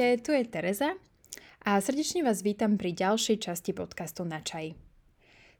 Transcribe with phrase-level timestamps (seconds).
[0.00, 0.96] Ahojte, tu je Tereza
[1.60, 4.72] a srdečne vás vítam pri ďalšej časti podcastu Na čaj.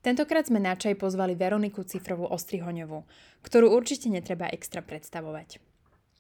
[0.00, 3.04] Tentokrát sme na čaj pozvali Veroniku Cifrovú Ostrihoňovú,
[3.45, 5.61] ktorú určite netreba extra predstavovať.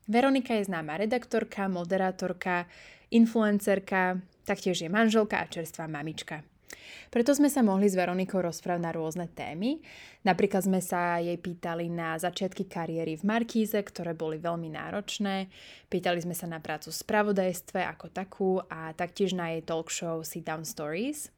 [0.04, 2.68] Veronika je známa redaktorka, moderátorka,
[3.08, 6.44] influencerka, taktiež je manželka a čerstvá mamička.
[7.10, 9.82] Preto sme sa mohli s Veronikou rozprávať na rôzne témy.
[10.22, 15.50] Napríklad sme sa jej pýtali na začiatky kariéry v Markíze, ktoré boli veľmi náročné.
[15.90, 20.22] Pýtali sme sa na prácu v spravodajstve ako takú a taktiež na jej talk show
[20.22, 21.34] Sit Down Stories.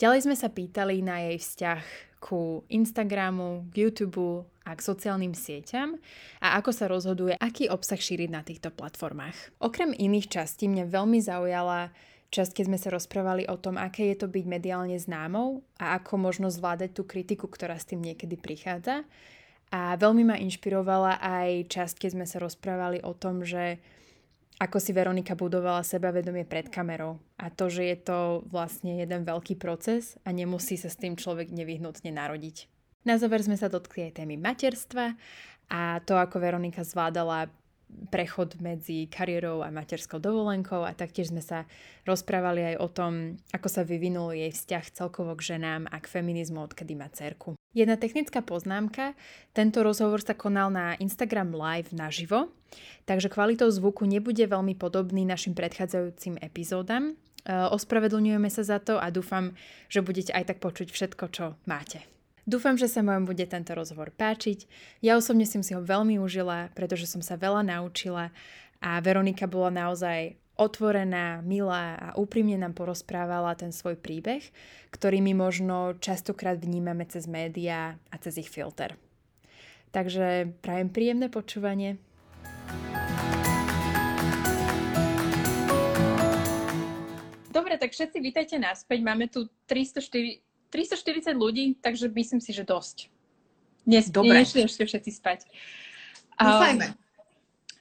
[0.00, 1.84] Ďalej sme sa pýtali na jej vzťah
[2.24, 6.00] ku Instagramu, k YouTube a k sociálnym sieťam
[6.40, 9.60] a ako sa rozhoduje, aký obsah šíriť na týchto platformách.
[9.60, 11.92] Okrem iných častí mňa veľmi zaujala
[12.30, 16.18] časť, keď sme sa rozprávali o tom, aké je to byť mediálne známou a ako
[16.18, 19.02] možno zvládať tú kritiku, ktorá s tým niekedy prichádza.
[19.70, 23.78] A veľmi ma inšpirovala aj časť, keď sme sa rozprávali o tom, že
[24.60, 28.18] ako si Veronika budovala sebavedomie pred kamerou a to, že je to
[28.52, 32.68] vlastne jeden veľký proces a nemusí sa s tým človek nevyhnutne narodiť.
[33.08, 35.16] Na záver sme sa dotkli aj témy materstva
[35.72, 37.48] a to, ako Veronika zvládala
[38.10, 41.68] prechod medzi kariérou a materskou dovolenkou a taktiež sme sa
[42.04, 43.12] rozprávali aj o tom,
[43.54, 47.54] ako sa vyvinul jej vzťah celkovo k ženám a k feminizmu, odkedy má cerku.
[47.70, 49.14] Jedna technická poznámka,
[49.54, 52.50] tento rozhovor sa konal na Instagram Live naživo,
[53.06, 57.14] takže kvalitou zvuku nebude veľmi podobný našim predchádzajúcim epizódam.
[57.14, 59.54] E, ospravedlňujeme sa za to a dúfam,
[59.86, 62.02] že budete aj tak počuť všetko, čo máte.
[62.48, 64.64] Dúfam, že sa vám bude tento rozhovor páčiť.
[65.04, 68.32] Ja osobne som si ho veľmi užila, pretože som sa veľa naučila
[68.80, 74.44] a Veronika bola naozaj otvorená, milá a úprimne nám porozprávala ten svoj príbeh,
[74.92, 78.96] ktorý my možno častokrát vnímame cez médiá a cez ich filter.
[79.90, 81.96] Takže prajem príjemné počúvanie.
[87.50, 89.02] Dobre, tak všetci vítajte naspäť.
[89.02, 93.10] Máme tu 304, 340 ľudí, takže myslím si, že dosť.
[93.84, 94.38] Dnes Dobre.
[94.38, 95.38] nešli ešte všetci spať.
[96.38, 96.86] Dúfajme.
[96.88, 96.96] Um,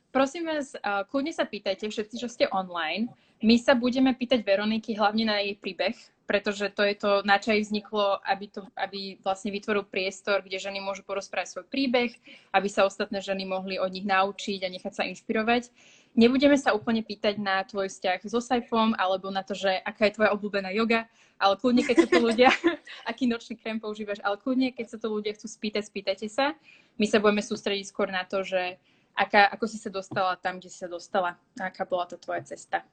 [0.10, 3.08] prosím vás, uh, kľudne sa pýtajte všetci, čo ste online.
[3.40, 5.96] My sa budeme pýtať Veroniky hlavne na jej príbeh,
[6.28, 10.60] pretože to je to, na čo aj vzniklo, aby, to, aby vlastne vytvoril priestor, kde
[10.60, 12.12] ženy môžu porozprávať svoj príbeh,
[12.52, 15.72] aby sa ostatné ženy mohli od nich naučiť a nechať sa inšpirovať.
[16.18, 20.18] Nebudeme sa úplne pýtať na tvoj vzťah so Saifom alebo na to, že aká je
[20.18, 21.06] tvoja obľúbená yoga,
[21.40, 22.50] ale kľudne, keď sa to ľudia,
[23.10, 26.58] aký nočný krém používaš, ale kľudne, keď sa to ľudia chcú spýtať, spýtajte sa.
[27.00, 28.82] My sa budeme sústrediť skôr na to, že
[29.16, 32.44] aká, ako si sa dostala tam, kde si sa dostala a aká bola to tvoja
[32.44, 32.84] cesta.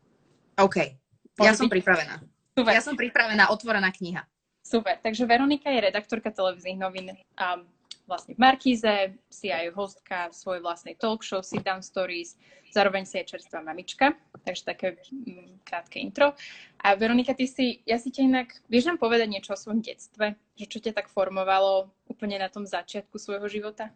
[0.60, 0.94] OK,
[1.42, 2.22] ja som pripravená.
[2.56, 2.72] Super.
[2.72, 4.24] Ja som pripravená, otvorená kniha.
[4.64, 7.62] Super, takže Veronika je redaktorka televíznych novín um,
[8.06, 12.38] vlastne v Markíze, si aj hostka svojej vlastnej talk show Sit Down Stories,
[12.70, 14.14] zároveň si je čerstvá mamička,
[14.46, 16.32] takže také mm, krátke intro.
[16.80, 20.38] A Veronika, ty si, ja si ťa inak, vieš nám povedať niečo o svojom detstve?
[20.54, 23.90] Že čo ťa tak formovalo úplne na tom začiatku svojho života?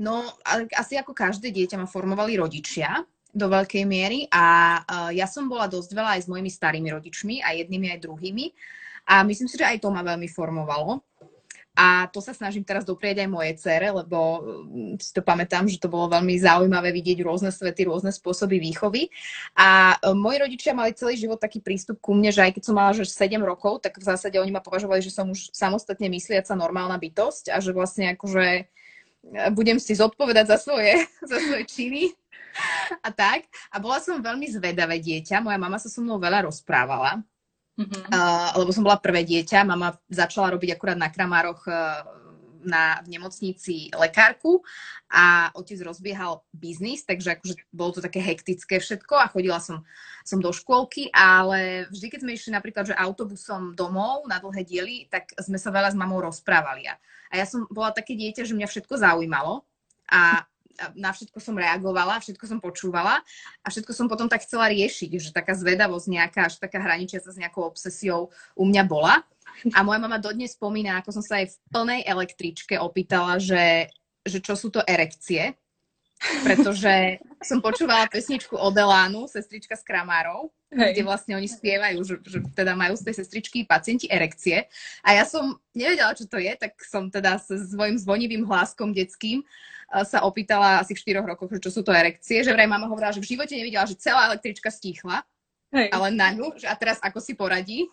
[0.00, 0.24] No,
[0.76, 5.64] asi ako každé dieťa ma formovali rodičia do veľkej miery a uh, ja som bola
[5.64, 8.46] dosť veľa aj s mojimi starými rodičmi, aj jednými, aj druhými.
[9.08, 11.00] A myslím si, že aj to ma veľmi formovalo.
[11.72, 15.80] A to sa snažím teraz doprieť aj moje cere, lebo mm, si to pamätám, že
[15.80, 19.08] to bolo veľmi zaujímavé vidieť rôzne svety, rôzne spôsoby výchovy.
[19.56, 22.76] A e, moji rodičia mali celý život taký prístup ku mne, že aj keď som
[22.76, 26.52] mala že 7 rokov, tak v zásade oni ma považovali, že som už samostatne mysliaca
[26.52, 28.62] normálna bytosť a že vlastne akože e,
[29.56, 32.12] budem si zodpovedať za svoje, za svoje činy
[33.00, 33.48] a tak.
[33.72, 35.40] A bola som veľmi zvedavé dieťa.
[35.40, 37.24] Moja mama sa so mnou veľa rozprávala.
[37.80, 42.04] Uh, lebo som bola prvé dieťa, mama začala robiť akurát na Kramároch uh,
[42.64, 44.62] na, v nemocnici lekárku
[45.10, 49.82] a otec rozbiehal biznis, takže akože bolo to také hektické všetko a chodila som,
[50.22, 54.96] som do škôlky, ale vždy, keď sme išli napríklad že autobusom domov na dlhé diely,
[55.10, 56.86] tak sme sa veľa s mamou rozprávali.
[56.88, 59.66] A ja som bola také dieťa, že mňa všetko zaujímalo
[60.08, 60.44] a
[60.96, 63.20] na všetko som reagovala, všetko som počúvala
[63.62, 67.40] a všetko som potom tak chcela riešiť, že taká zvedavosť nejaká, až taká hraničiaca s
[67.40, 69.22] nejakou obsesiou u mňa bola.
[69.76, 73.92] A moja mama dodnes spomína, ako som sa aj v plnej električke opýtala, že,
[74.24, 75.54] že čo sú to erekcie,
[76.46, 80.94] pretože som počúvala pesničku od Elánu, sestrička s Kramárov, Hej.
[80.94, 84.70] kde vlastne oni spievajú, že, že teda majú z tej sestričky pacienti erekcie.
[85.02, 89.42] A ja som nevedela, čo to je, tak som teda s svojím zvonivým hláskom detským
[90.00, 93.20] sa opýtala asi v 4 rokoch, čo sú to erekcie, že vraj mama hovorila, že
[93.20, 95.20] v živote nevidela, že celá električka stíchla,
[95.68, 95.92] Hej.
[95.92, 97.84] ale na ňu, že a teraz ako si poradí.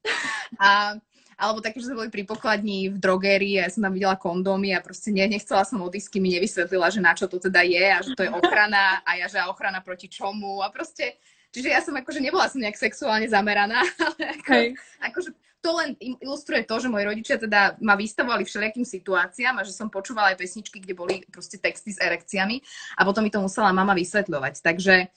[0.64, 0.96] a,
[1.36, 4.72] alebo také, že sme boli pri pokladni v drogérii a ja som tam videla kondómy
[4.72, 8.00] a proste ne, nechcela som odisky, mi nevysvetlila, že na čo to teda je a
[8.00, 11.20] že to je ochrana a ja, že ochrana proti čomu a proste
[11.52, 14.68] čiže ja som akože nebola som nejak sexuálne zameraná, ale ako, Hej.
[15.04, 15.30] akože
[15.66, 19.90] to len ilustruje to, že moji rodičia teda ma vystavovali všelijakým situáciám a že som
[19.90, 22.62] počúvala aj pesničky, kde boli proste texty s erekciami
[22.94, 24.62] a potom mi to musela mama vysvetľovať.
[24.62, 25.10] Takže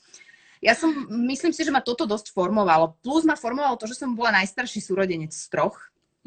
[0.66, 0.90] ja som,
[1.30, 2.98] myslím si, že ma toto dosť formovalo.
[3.06, 5.78] Plus ma formovalo to, že som bola najstarší súrodenec z troch.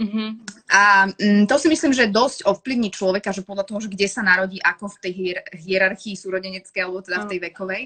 [0.00, 0.28] Mm-hmm.
[0.72, 4.24] A mm, to si myslím, že dosť ovplyvní človeka, že podľa toho, že kde sa
[4.24, 7.82] narodí, ako v tej hier- hierarchii súrodeneckej, alebo teda v tej vekovej.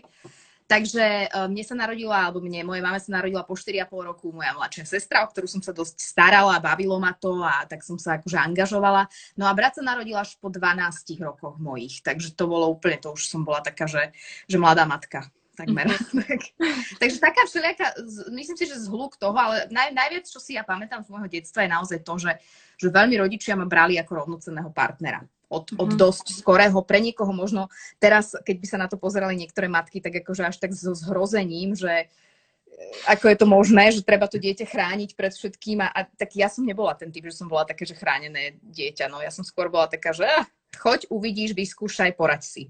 [0.67, 4.51] Takže uh, mne sa narodila, alebo mne, moje mame sa narodila po 4,5 roku moja
[4.51, 8.19] mladšia sestra, o ktorú som sa dosť starala, bavilo ma to a tak som sa
[8.19, 9.07] akože angažovala.
[9.39, 13.15] No a brat sa narodil až po 12 rokoch mojich, takže to bolo úplne, to
[13.15, 14.11] už som bola taká, že,
[14.51, 15.89] že mladá matka takmer.
[16.17, 16.99] Mm-hmm.
[16.99, 17.87] Takže taká všelijaká,
[18.33, 21.65] myslím si, že zhluk toho, ale naj, najviac, čo si ja pamätám z môjho detstva,
[21.65, 22.33] je naozaj to, že,
[22.81, 25.21] že veľmi rodičia ma brali ako rovnocenného partnera.
[25.57, 27.33] Od, od dosť skorého, pre niekoho.
[27.33, 30.93] Možno teraz, keď by sa na to pozerali niektoré matky, tak akože až tak so
[30.93, 32.07] zhrozením, že e,
[33.09, 36.53] ako je to možné, že treba to dieťa chrániť pred všetkým a, a tak ja
[36.53, 39.73] som nebola ten typ, že som bola také, že chránené dieťa, no ja som skôr
[39.73, 40.45] bola taká, že ah,
[40.77, 42.65] choď, uvidíš, vyskúšaj, poraď si.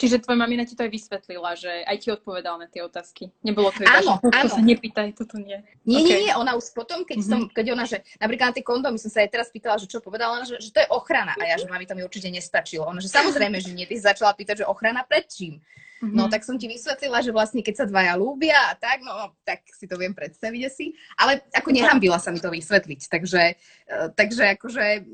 [0.00, 3.30] Čiže tvoja mamina ti to aj vysvetlila, že aj ti odpovedala na tie otázky.
[3.44, 4.54] Nebolo to iba, áno, že áno.
[4.58, 5.62] sa nepýtaj, toto nie.
[5.86, 6.08] Nie, okay.
[6.08, 7.30] nie, nie, ona už potom, keď, mm-hmm.
[7.30, 10.02] som, keď ona, že napríklad na tie kondómy som sa aj teraz pýtala, že čo
[10.02, 11.38] povedala, že, že to je ochrana.
[11.38, 12.88] A ja, že mami to mi určite nestačilo.
[12.88, 15.62] Ona, že samozrejme, že nie, ty začala pýtať, že ochrana pred čím.
[16.02, 16.18] Mm-hmm.
[16.18, 19.62] No tak som ti vysvetlila, že vlastne keď sa dvaja ľúbia a tak, no tak
[19.70, 20.98] si to viem predstaviť asi.
[21.14, 23.06] Ale ako nehambila sa mi to vysvetliť.
[23.06, 23.42] Takže,
[23.86, 25.06] uh, takže akože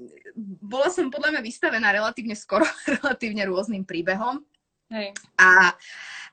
[0.65, 2.65] bola som podľa mňa vystavená relatívne skoro,
[3.05, 4.41] relatívne rôznym príbehom.
[4.89, 5.13] Hej.
[5.37, 5.77] A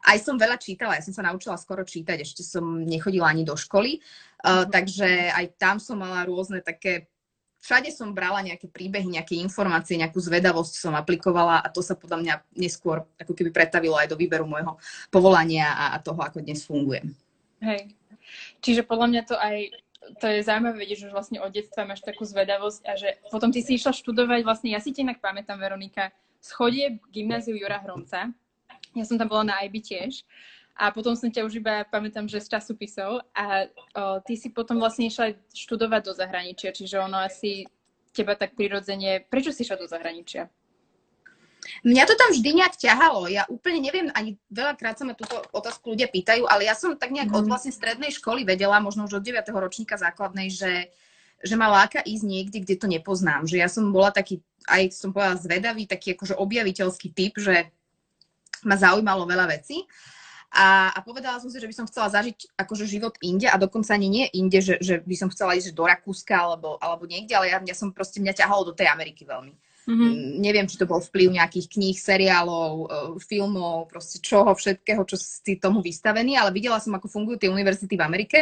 [0.05, 3.57] aj som veľa čítala, ja som sa naučila skoro čítať, ešte som nechodila ani do
[3.57, 4.71] školy, uh, mm.
[4.71, 7.11] takže aj tam som mala rôzne také,
[7.59, 12.17] všade som brala nejaké príbehy, nejaké informácie, nejakú zvedavosť som aplikovala a to sa podľa
[12.21, 14.79] mňa neskôr ako keby pretavilo aj do výberu môjho
[15.11, 17.11] povolania a, a toho, ako dnes fungujem.
[17.59, 17.91] Hej.
[18.63, 19.57] Čiže podľa mňa to aj
[20.21, 23.65] to je zaujímavé vedieť, že vlastne od detstva máš takú zvedavosť a že potom ty
[23.65, 28.29] si išla študovať, vlastne ja si ti inak pamätám, Veronika, schodie gymnáziu Jura Hromca,
[28.95, 30.23] ja som tam bola na IB tiež.
[30.75, 33.23] A potom som ťa už iba, pamätám, že z časopisov.
[33.31, 37.63] A o, ty si potom vlastne išla študovať do zahraničia, čiže ono asi
[38.11, 39.23] teba tak prirodzene...
[39.23, 40.51] Prečo si išla do zahraničia?
[41.87, 43.31] Mňa to tam vždy nejak ťahalo.
[43.31, 47.09] Ja úplne neviem, ani veľakrát sa ma túto otázku ľudia pýtajú, ale ja som tak
[47.15, 47.37] nejak mm.
[47.39, 47.49] od mhm.
[47.51, 49.47] vlastne strednej školy vedela, možno už od 9.
[49.55, 50.91] ročníka základnej, že,
[51.41, 53.49] že ma láka ísť niekde, kde to nepoznám.
[53.49, 57.69] Že ja som bola taký, aj som povedala, zvedavý, taký akože objaviteľský typ, že
[58.65, 59.85] ma zaujímalo veľa vecí.
[60.55, 63.91] A, a povedala som si, že by som chcela zažiť akože život inde a dokonca
[63.91, 67.51] ani nie inde, že, že by som chcela ísť do Rakúska alebo, alebo niekde, ale
[67.51, 69.51] ja, ja som proste, mňa ťahalo do tej Ameriky veľmi.
[69.85, 70.41] Mm-hmm.
[70.41, 72.87] Neviem, či to bol vplyv nejakých kníh, seriálov, e,
[73.21, 77.93] filmov, proste čoho, všetkého, čo si tomu vystavení, ale videla som, ako fungujú tie univerzity
[77.93, 78.39] v Amerike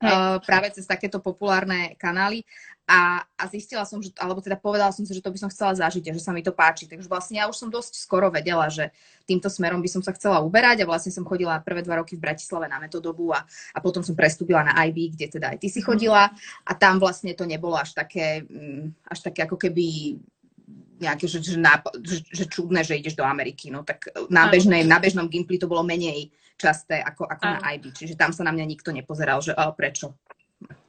[0.00, 2.44] uh, práve cez takéto populárne kanály
[2.90, 5.78] a, a zistila som, že, alebo teda povedala som si, že to by som chcela
[5.78, 6.90] zažiť a že sa mi to páči.
[6.90, 8.90] Takže vlastne ja už som dosť skoro vedela, že
[9.30, 12.26] týmto smerom by som sa chcela uberať a vlastne som chodila prvé dva roky v
[12.26, 15.78] Bratislave na metodobu a, a potom som prestúpila na IB, kde teda aj ty si
[15.78, 15.86] mhm.
[15.86, 16.34] chodila
[16.66, 20.18] a tam vlastne to nebolo až také, mm, až také ako keby
[21.00, 21.56] nejaké, že, že,
[22.04, 23.72] že, že čudné, že ideš do Ameriky.
[23.72, 26.28] No tak na, bežnej, na bežnom Gimply to bolo menej
[26.60, 30.12] časté ako, ako na IB, čiže tam sa na mňa nikto nepozeral, že oh, prečo.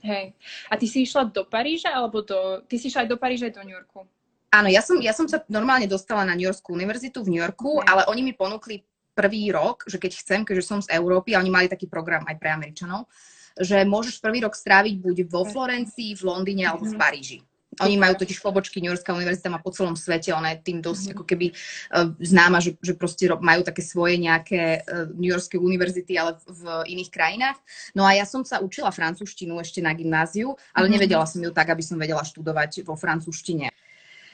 [0.04, 0.36] Hej.
[0.68, 2.60] A ty si išla do Paríža, alebo do...
[2.68, 4.04] Ty si išla aj do Paríža, aj do New Yorku?
[4.52, 7.80] Áno, ja som, ja som sa normálne dostala na New Yorkskú univerzitu v New Yorku,
[7.80, 7.88] okay.
[7.88, 8.84] ale oni mi ponúkli
[9.16, 12.36] prvý rok, že keď chcem, keďže som z Európy, a oni mali taký program aj
[12.36, 13.08] pre Američanov,
[13.56, 17.00] že môžeš prvý rok stráviť buď vo Florencii, v Londýne alebo v mhm.
[17.00, 17.40] Paríži.
[17.80, 21.04] Oni majú totiž pobočky, New Yorkská univerzita má po celom svete, ona je tým dosť
[21.08, 21.16] mm-hmm.
[21.16, 26.20] ako keby uh, známa, že, že proste majú také svoje nejaké uh, New Yorkské univerzity,
[26.20, 27.58] ale v, v iných krajinách.
[27.96, 30.94] No a ja som sa učila francúzštinu ešte na gymnáziu, ale mm-hmm.
[31.00, 33.72] nevedela som ju tak, aby som vedela študovať vo francúzštine.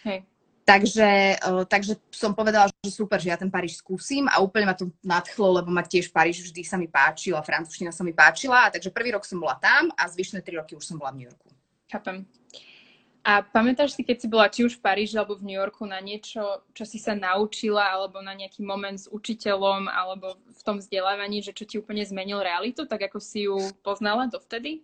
[0.02, 0.26] Hej.
[0.66, 4.74] Takže, uh, takže som povedala, že super, že ja ten Paríž skúsim a úplne ma
[4.74, 8.66] to nadchlo, lebo ma tiež Paríž vždy sa mi páčil a francúzština sa mi páčila.
[8.66, 11.22] A takže prvý rok som bola tam a zvyšné tri roky už som bola v
[11.22, 11.54] New Yorku.
[11.88, 12.26] Chápem.
[13.28, 16.00] A pamätáš si, keď si bola či už v Paríži alebo v New Yorku na
[16.00, 21.44] niečo, čo si sa naučila, alebo na nejaký moment s učiteľom, alebo v tom vzdelávaní,
[21.44, 24.80] že čo ti úplne zmenil realitu, tak ako si ju poznala dovtedy?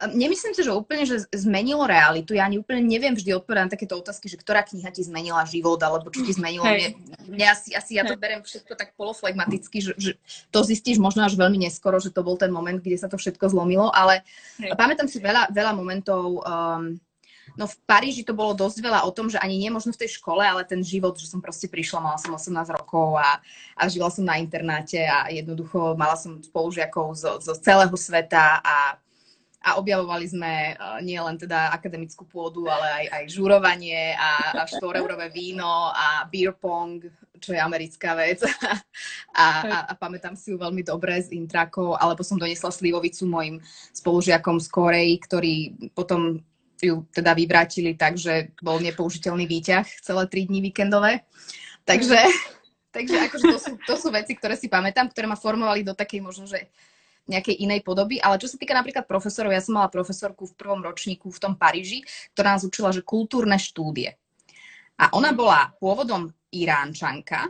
[0.00, 2.32] Nemyslím si, že úplne, že zmenilo realitu.
[2.34, 5.78] Ja ani úplne neviem vždy odpovedať na takéto otázky, že ktorá kniha ti zmenila život,
[5.84, 6.64] alebo čo ti zmenilo.
[6.64, 6.96] Mne,
[7.28, 10.12] mne asi, asi ja to berem všetko tak poloflegmaticky, že, že
[10.50, 13.52] to zistíš možno až veľmi neskoro, že to bol ten moment, kde sa to všetko
[13.52, 14.26] zlomilo, ale
[14.58, 14.74] Hej.
[14.74, 16.98] pamätám si veľa, veľa momentov um,
[17.60, 20.16] No v Paríži to bolo dosť veľa o tom, že ani nie možno v tej
[20.16, 23.36] škole, ale ten život, že som proste prišla, mala som 18 rokov a,
[23.76, 28.96] a žila som na internáte a jednoducho mala som spolužiakov zo, zo celého sveta a,
[29.60, 34.64] a objavovali sme uh, nie len teda akademickú pôdu, ale aj, aj žurovanie a, a
[34.64, 34.80] 4
[35.28, 37.12] víno a beer pong,
[37.44, 38.40] čo je americká vec.
[39.36, 43.60] a, a, a pamätám si ju veľmi dobre z intrakov, alebo som donesla slivovicu mojim
[43.92, 46.40] spolužiakom z Korei, ktorí potom
[46.82, 51.28] ju teda vyvrátili tak, že bol nepoužiteľný výťah celé tri dní víkendové.
[51.84, 52.16] Takže,
[52.96, 56.20] takže akože to, sú, to sú veci, ktoré si pamätám, ktoré ma formovali do takej
[56.24, 56.72] možno, že
[57.28, 58.18] nejakej inej podoby.
[58.18, 61.54] Ale čo sa týka napríklad profesorov, ja som mala profesorku v prvom ročníku v tom
[61.54, 62.02] Paríži,
[62.34, 64.18] ktorá nás učila, že kultúrne štúdie.
[65.00, 67.48] A ona bola pôvodom Iránčanka,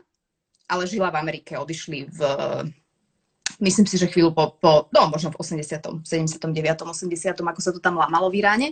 [0.70, 1.58] ale žila v Amerike.
[1.58, 2.20] Odišli v
[3.60, 7.80] myslím si, že chvíľu po, po no možno v 80., 79., 80., ako sa to
[7.80, 8.68] tam lámalo v Iráne.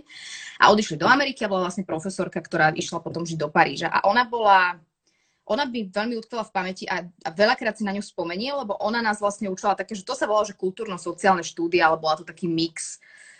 [0.57, 3.87] A odišli do Ameriky a bola vlastne profesorka, ktorá išla potom žiť do Paríža.
[3.87, 4.75] A ona bola,
[5.45, 8.99] ona by veľmi utkala v pamäti a, a veľakrát si na ňu spomenie, lebo ona
[8.99, 12.49] nás vlastne učila také, že to sa volalo, že kultúrno-sociálne štúdia, ale bola to taký
[12.49, 12.99] mix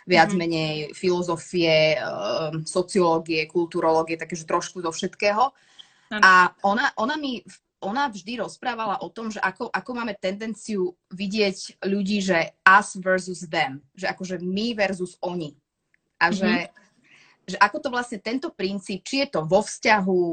[0.10, 0.41] viac mm-hmm.
[0.41, 5.53] menej filozofie, uh, sociológie, kulturológie, takže trošku do všetkého.
[6.10, 11.00] A ona, ona mi v ona vždy rozprávala o tom, že ako, ako máme tendenciu
[11.15, 15.55] vidieť ľudí, že us versus them, že akože my versus oni.
[16.19, 17.55] A že, mm-hmm.
[17.55, 20.24] že ako to vlastne tento princíp, či je to vo vzťahu,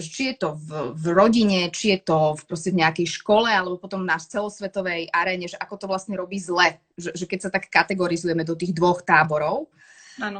[0.00, 3.76] či je to v, v rodine, či je to v, proste v nejakej škole, alebo
[3.76, 6.80] potom na celosvetovej aréne, že ako to vlastne robí zle.
[6.96, 9.68] Že, že keď sa tak kategorizujeme do tých dvoch táborov,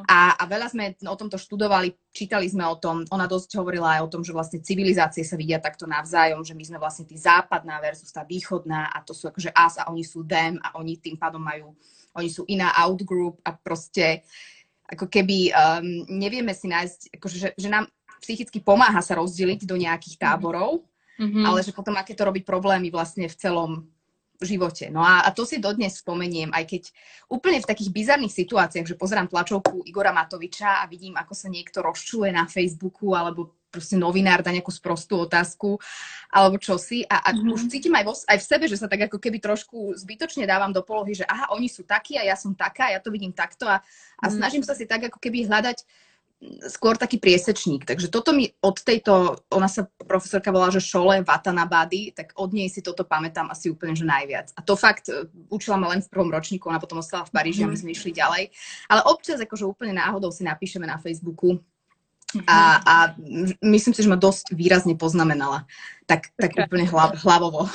[0.08, 4.00] a, a veľa sme o tomto študovali, čítali sme o tom, ona dosť hovorila aj
[4.08, 7.76] o tom, že vlastne civilizácie sa vidia takto navzájom, že my sme vlastne tí západná
[7.84, 11.20] versus tá východná a to sú akože us a oni sú them a oni tým
[11.20, 11.76] pádom majú,
[12.16, 14.24] oni sú iná outgroup a proste
[14.86, 17.90] ako keby um, nevieme si nájsť, akože, že, že nám
[18.22, 20.86] psychicky pomáha sa rozdeliť do nejakých táborov,
[21.20, 21.44] mm-hmm.
[21.44, 23.70] ale že potom aké to robí problémy vlastne v celom
[24.40, 24.92] živote.
[24.92, 26.82] No a, a to si dodnes spomeniem, aj keď
[27.30, 31.80] úplne v takých bizarných situáciách, že pozerám tlačovku Igora Matoviča a vidím, ako sa niekto
[31.80, 35.76] rozčuje na Facebooku alebo proste novinár dá nejakú sprostú otázku
[36.32, 37.52] alebo čosi a, a mm-hmm.
[37.52, 40.72] už cítim aj, vo, aj v sebe, že sa tak ako keby trošku zbytočne dávam
[40.72, 43.68] do polohy, že aha, oni sú takí a ja som taká, ja to vidím takto
[43.68, 43.84] a,
[44.22, 44.32] a mm.
[44.32, 45.84] snažím sa si tak ako keby hľadať
[46.68, 47.88] skôr taký priesečník.
[47.88, 52.68] Takže toto mi od tejto, ona sa profesorka volá, že Šole Watanabady, tak od nej
[52.68, 54.52] si toto pamätám asi úplne, že najviac.
[54.52, 57.64] A to fakt e, učila ma len v prvom ročníku, ona potom ostala v Paríži
[57.64, 57.66] mm.
[57.66, 57.80] a my mhm.
[57.80, 58.44] sme išli ďalej.
[58.92, 62.44] Ale občas akože úplne náhodou si napíšeme na Facebooku mm-hmm.
[62.44, 62.94] a, a
[63.64, 65.64] myslím si, že ma dosť výrazne poznamenala.
[66.04, 67.66] Tak, tak úplne hlav, hlavovo.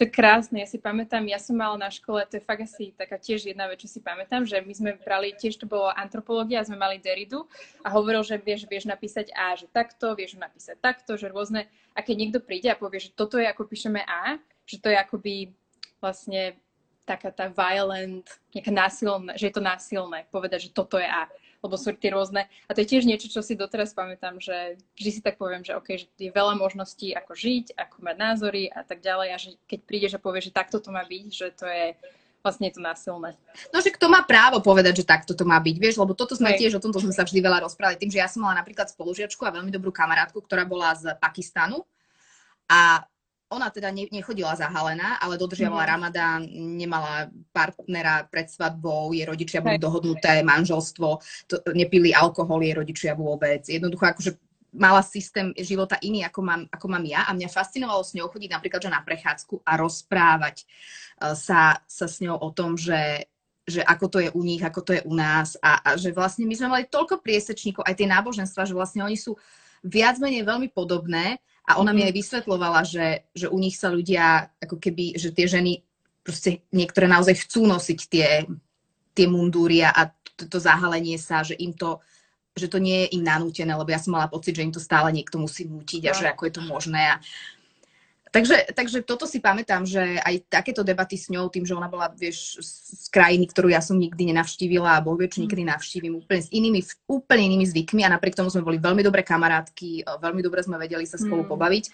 [0.00, 2.88] To je krásne, ja si pamätám, ja som mala na škole, to je fakt asi
[2.96, 6.64] taká tiež jedna vec, čo si pamätám, že my sme brali, tiež to bolo antropológia,
[6.64, 7.44] sme mali Deridu
[7.84, 12.00] a hovoril, že vieš, vieš napísať A, že takto, vieš napísať takto, že rôzne, a
[12.00, 15.52] keď niekto príde a povie, že toto je ako píšeme A, že to je akoby
[16.00, 16.56] vlastne
[17.04, 18.24] taká tá violent,
[18.56, 21.28] nejaká násilná, že je to násilné povedať, že toto je A
[21.60, 22.48] lebo sú tie rôzne.
[22.66, 25.76] A to je tiež niečo, čo si doteraz pamätám, že vždy si tak poviem, že
[25.76, 29.28] OK, že je veľa možností, ako žiť, ako mať názory a tak ďalej.
[29.32, 31.86] A že keď prídeš a povieš, že takto to má byť, že to je
[32.40, 33.36] vlastne je to násilné.
[33.68, 36.56] No, že kto má právo povedať, že takto to má byť, vieš, lebo toto sme
[36.56, 36.64] Hej.
[36.64, 39.44] tiež, o tomto sme sa vždy veľa rozprávali, tým, že ja som mala napríklad spolužiačku
[39.44, 41.84] a veľmi dobrú kamarátku, ktorá bola z Pakistanu
[42.64, 43.04] a
[43.50, 45.90] ona teda ne, nechodila zahalená, ale dodržiavala mm.
[45.90, 46.40] Ramadán,
[46.78, 49.84] nemala partnera pred svadbou, jej rodičia boli Hej.
[49.84, 51.08] dohodnuté, manželstvo,
[51.50, 53.66] to, nepili alkohol, jej rodičia vôbec.
[53.66, 54.30] Jednoducho akože
[54.70, 58.50] mala systém života iný, ako mám, ako mám ja a mňa fascinovalo s ňou chodiť
[58.54, 63.26] napríklad že na prechádzku a rozprávať uh, sa, sa s ňou o tom, že
[63.68, 66.42] že ako to je u nich, ako to je u nás a, a že vlastne
[66.42, 69.38] my sme mali toľko priesečníkov, aj tie náboženstva, že vlastne oni sú
[69.86, 74.50] viac menej veľmi podobné a ona mi aj vysvetlovala, že, že u nich sa ľudia,
[74.58, 75.84] ako keby, že tie ženy
[76.20, 78.28] proste niektoré naozaj chcú nosiť tie,
[79.14, 82.00] tie mundúry a to, to zahalenie sa, že im to,
[82.56, 85.12] že to nie je im nanútené, lebo ja som mala pocit, že im to stále
[85.12, 86.18] niekto musí nútiť a no.
[86.18, 87.02] že ako je to možné.
[87.12, 87.16] A,
[88.30, 92.06] Takže, takže toto si pamätám, že aj takéto debaty s ňou, tým, že ona bola,
[92.14, 95.50] vieš, z krajiny, ktorú ja som nikdy nenavštívila a boh vie, mm.
[95.50, 96.78] nikdy navštívim, úplne s inými,
[97.10, 100.78] úplne inými zvykmi a napriek tomu sme boli veľmi dobré kamarátky, e, veľmi dobre sme
[100.78, 101.50] vedeli sa spolu mm.
[101.50, 101.84] pobaviť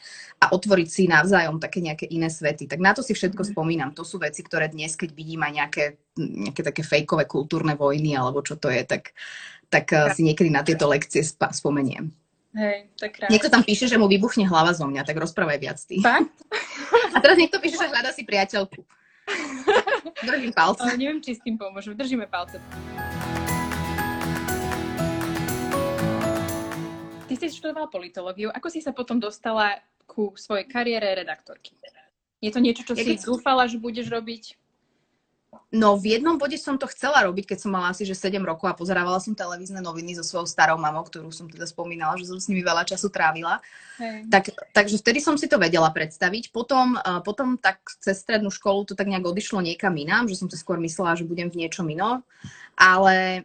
[0.44, 2.68] a otvoriť si navzájom také nejaké iné svety.
[2.68, 3.48] Tak na to si všetko mm.
[3.56, 3.90] spomínam.
[3.96, 5.84] To sú veci, ktoré dnes, keď vidím aj nejaké,
[6.20, 9.16] nejaké také fejkové kultúrne vojny alebo čo to je, tak,
[9.72, 12.25] tak e, si niekedy na tieto lekcie spomeniem.
[12.56, 13.32] Hej, tak krásne.
[13.36, 16.00] Niekto tam píše, že mu vybuchne hlava zo mňa, tak rozprávaj viac ty.
[16.00, 16.32] Fakt?
[17.12, 18.80] A teraz niekto píše, že hľada si priateľku.
[20.24, 20.88] Držím palce.
[20.88, 21.92] Ale neviem, či s tým pomôžem.
[21.92, 22.56] Držíme palce.
[27.48, 28.50] si študovala politológiu.
[28.50, 31.78] Ako si sa potom dostala ku svojej kariére redaktorky?
[32.42, 34.65] Je to niečo, čo ja si dúfala, že budeš robiť?
[35.74, 38.70] No v jednom bode som to chcela robiť, keď som mala asi že 7 rokov
[38.70, 42.38] a pozerávala som televízne noviny so svojou starou mamou, ktorú som teda spomínala, že som
[42.38, 43.58] s nimi veľa času trávila.
[43.98, 44.24] Hey.
[44.30, 46.54] Tak, takže vtedy som si to vedela predstaviť.
[46.54, 50.48] Potom, uh, potom tak cez strednú školu to tak nejak odišlo niekam inám, že som
[50.48, 52.22] si skôr myslela, že budem v niečom inom.
[52.78, 53.42] Ale,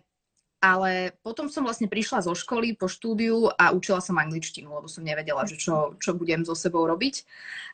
[0.61, 5.01] ale potom som vlastne prišla zo školy po štúdiu a učila som angličtinu, lebo som
[5.01, 7.25] nevedela, že čo, čo budem so sebou robiť.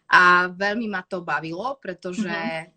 [0.08, 2.77] A veľmi ma to bavilo, pretože mm-hmm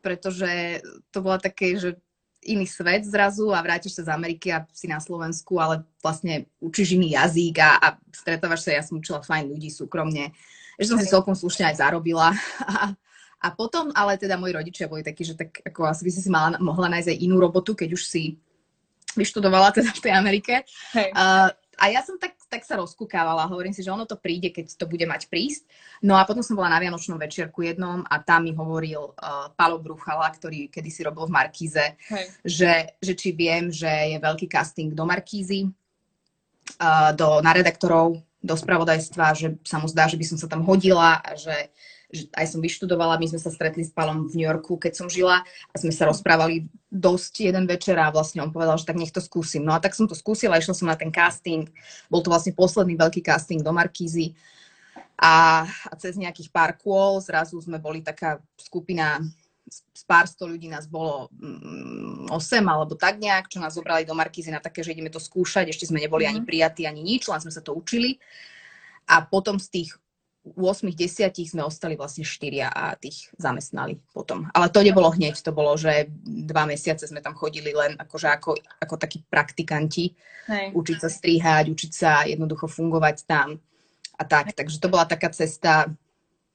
[0.00, 0.80] pretože
[1.12, 1.96] to bola také, že
[2.40, 6.96] iný svet zrazu a vrátiš sa z Ameriky a si na Slovensku, ale vlastne učíš
[6.96, 10.32] iný jazyk a, a stretávaš sa, ja som učila fajn ľudí súkromne,
[10.80, 12.32] že som si celkom slušne aj zarobila.
[12.64, 12.96] A,
[13.40, 16.30] a potom, ale teda moji rodičia boli takí, že tak ako asi by si si
[16.32, 18.40] mala, mohla nájsť aj inú robotu, keď už si
[19.16, 20.54] vyštudovala teda v tej Amerike.
[20.96, 21.12] Hej.
[21.12, 21.48] Uh,
[21.80, 24.90] a ja som tak, tak sa rozkúkávala, hovorím si, že ono to príde, keď to
[24.90, 25.70] bude mať prísť.
[26.02, 29.78] No a potom som bola na Vianočnom večierku jednom a tam mi hovoril uh, Palo
[29.78, 31.94] Bruchala, ktorý kedysi robil v Markíze,
[32.42, 35.70] že, že či viem, že je veľký casting do Markízy,
[36.82, 40.66] uh, do, na redaktorov, do spravodajstva, že sa mu zdá, že by som sa tam
[40.66, 41.70] hodila a že
[42.10, 45.46] aj som vyštudovala, my sme sa stretli s Palom v New Yorku, keď som žila
[45.46, 49.22] a sme sa rozprávali dosť jeden večer a vlastne on povedal, že tak nech to
[49.22, 49.62] skúsim.
[49.62, 51.70] No a tak som to skúsila, išla som na ten casting,
[52.10, 54.34] bol to vlastne posledný veľký casting do Markízy
[55.20, 59.20] a, a cez nejakých pár kôl zrazu sme boli taká skupina
[59.70, 62.34] z pár sto ľudí nás bolo mm, 8
[62.66, 65.86] alebo tak nejak, čo nás zobrali do Markízy na také, že ideme to skúšať, ešte
[65.86, 66.30] sme neboli mm.
[66.34, 68.18] ani prijatí, ani nič, len sme sa to učili.
[69.06, 69.90] A potom z tých
[70.56, 74.50] 8 10 sme ostali vlastne 4 a tých zamestnali potom.
[74.54, 78.58] Ale to nebolo hneď, to bolo, že dva mesiace sme tam chodili len akože ako,
[78.82, 80.14] ako takí praktikanti,
[80.50, 80.74] Hej.
[80.74, 83.58] učiť sa strihať, učiť sa jednoducho fungovať tam
[84.18, 84.52] a tak.
[84.52, 85.88] Takže to bola taká cesta,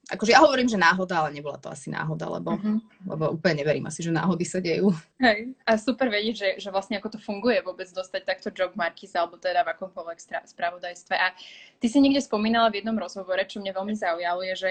[0.05, 2.77] akože ja hovorím, že náhoda, ale nebola to asi náhoda, lebo, uh-huh.
[3.09, 4.93] lebo úplne neverím asi, že náhody sa dejú.
[5.17, 9.17] Hej, a super vedieť, že, že vlastne ako to funguje vôbec dostať takto job markis
[9.17, 11.15] alebo teda v akomkoľvek spravodajstve.
[11.17, 11.33] A
[11.81, 14.69] ty si niekde spomínala v jednom rozhovore, čo mňa veľmi zaujalo, je, že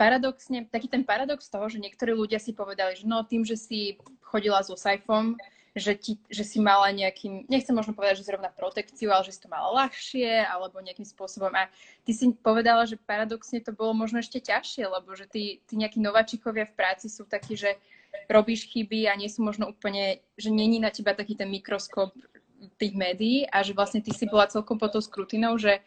[0.00, 4.00] paradoxne, taký ten paradox toho, že niektorí ľudia si povedali, že no tým, že si
[4.24, 5.36] chodila so Saifom,
[5.70, 9.42] že, ti, že si mala nejakým, nechcem možno povedať, že zrovna protekciu, ale že si
[9.42, 11.54] to mala ľahšie alebo nejakým spôsobom.
[11.54, 11.70] A
[12.02, 16.02] ty si povedala, že paradoxne to bolo možno ešte ťažšie, lebo že tí, tí nejakí
[16.02, 17.78] nováčikovia v práci sú takí, že
[18.26, 22.10] robíš chyby a nie sú možno úplne, že není na teba taký ten mikroskop
[22.76, 25.80] tých médií a že vlastne ty si bola celkom pod tou skrutinou, že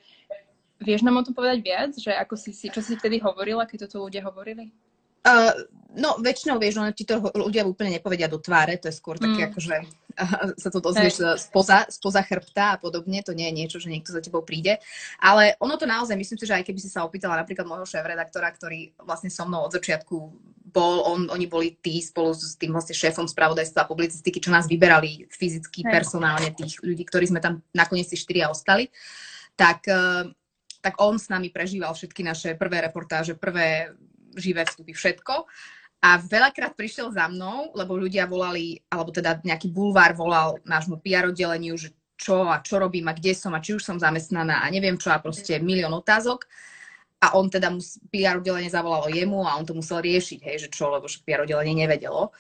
[0.80, 3.88] vieš nám o tom povedať viac, že ako si, si čo si vtedy hovorila, keď
[3.88, 4.72] toto ľudia hovorili?
[5.24, 5.56] Uh,
[5.96, 9.48] no, väčšinou, vieš, no, ti to ľudia úplne nepovedia do tváre, to je skôr také,
[9.48, 9.50] mm.
[9.54, 9.76] akože
[10.62, 11.38] sa to dozvieš hey.
[11.42, 14.78] spoza, spoza chrbta a podobne, to nie je niečo, že niekto za tebou príde.
[15.18, 18.54] Ale ono to naozaj, myslím si, že aj keby si sa opýtala napríklad môjho šéf-redaktora,
[18.54, 20.16] ktorý vlastne so mnou od začiatku
[20.74, 24.66] bol, on, oni boli tí spolu s tým vlastne šéfom spravodajstva a publicistiky, čo nás
[24.66, 25.94] vyberali fyzicky, hey.
[25.94, 28.90] personálne, tých ľudí, ktorí sme tam nakoniec si štyria ostali,
[29.54, 30.30] tak, uh,
[30.82, 33.94] tak on s nami prežíval všetky naše prvé reportáže, prvé
[34.38, 35.46] živé vstupy, všetko.
[36.04, 41.32] A veľakrát prišiel za mnou, lebo ľudia volali, alebo teda nejaký bulvár volal nášmu PR
[41.32, 44.67] oddeleniu, že čo a čo robím a kde som a či už som zamestnaná a
[44.67, 46.43] neviem čo a proste milión otázok.
[47.24, 47.72] A on teda,
[48.12, 51.88] PR oddelenie zavolalo jemu a on to musel riešiť, hej, že čo, lebo PR oddelenie
[51.88, 52.36] nevedelo.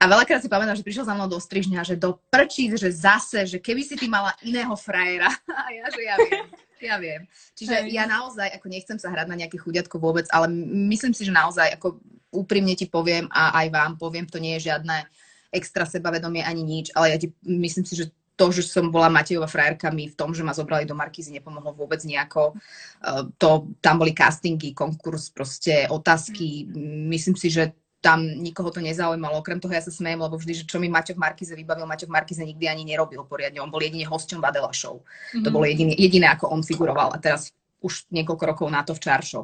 [0.00, 3.44] A veľakrát si pamätám, že prišiel za mnou do strižňa, že do prčí, že zase,
[3.44, 5.28] že keby si ty mala iného frajera.
[5.64, 6.48] A ja, že ja viem.
[6.82, 7.26] Ja viem.
[7.54, 7.94] Čiže Hej.
[7.94, 10.50] ja naozaj, ako nechcem sa hrať na nejaké chudiatko vôbec, ale
[10.90, 12.02] myslím si, že naozaj, ako
[12.34, 15.06] úprimne ti poviem a aj vám poviem, to nie je žiadne
[15.54, 19.46] extra sebavedomie ani nič, ale ja ti myslím si, že to, že som bola Matejova
[19.46, 22.58] frajerka, mi v tom, že ma zobrali do Markízy, nepomohlo vôbec nejako.
[22.98, 26.66] Uh, to, tam boli castingy, konkurs, proste otázky.
[27.06, 29.40] Myslím si, že tam nikoho to nezaujímalo.
[29.40, 32.44] Okrem toho ja sa smejem, lebo vždy, že čo mi Maťo Markize vybavil, Maťo Markize
[32.44, 33.64] nikdy ani nerobil poriadne.
[33.64, 35.00] On bol jedine hosťom Badela Show.
[35.00, 35.40] Mm-hmm.
[35.40, 35.54] To mhm.
[35.56, 37.08] bolo jediné, jediné, ako on figuroval.
[37.08, 39.40] A teraz už niekoľko rokov na to v Čaršo.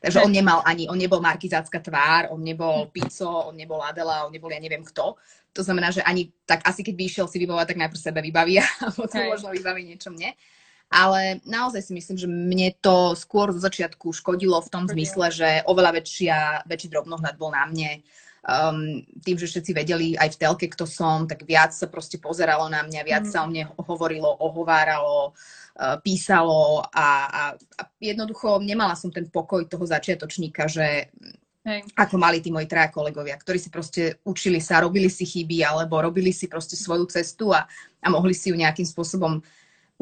[0.00, 4.32] Takže on nemal ani, on nebol markizácka tvár, on nebol Pico, on nebol Adela, on
[4.32, 5.20] nebol ja neviem kto.
[5.52, 8.56] To znamená, že ani tak asi keď by išiel si vybavovať, tak najprv sebe vybaví
[8.64, 9.28] a potom Hej.
[9.28, 10.32] možno vybaví niečo mne.
[10.92, 15.48] Ale naozaj si myslím, že mne to skôr zo začiatku škodilo v tom zmysle, že
[15.64, 18.04] oveľa väčšia, väčší drobnohľad bol na mne.
[18.42, 22.66] Um, tým, že všetci vedeli aj v telke, kto som, tak viac sa proste pozeralo
[22.66, 23.30] na mňa, viac mm.
[23.30, 29.62] sa o mne hovorilo, ohováralo, uh, písalo a, a, a jednoducho nemala som ten pokoj
[29.70, 31.14] toho začiatočníka, že
[31.62, 31.86] Hej.
[31.94, 36.02] ako mali tí moji traja kolegovia, ktorí si proste učili sa, robili si chyby alebo
[36.02, 37.62] robili si proste svoju cestu a,
[38.02, 39.38] a mohli si ju nejakým spôsobom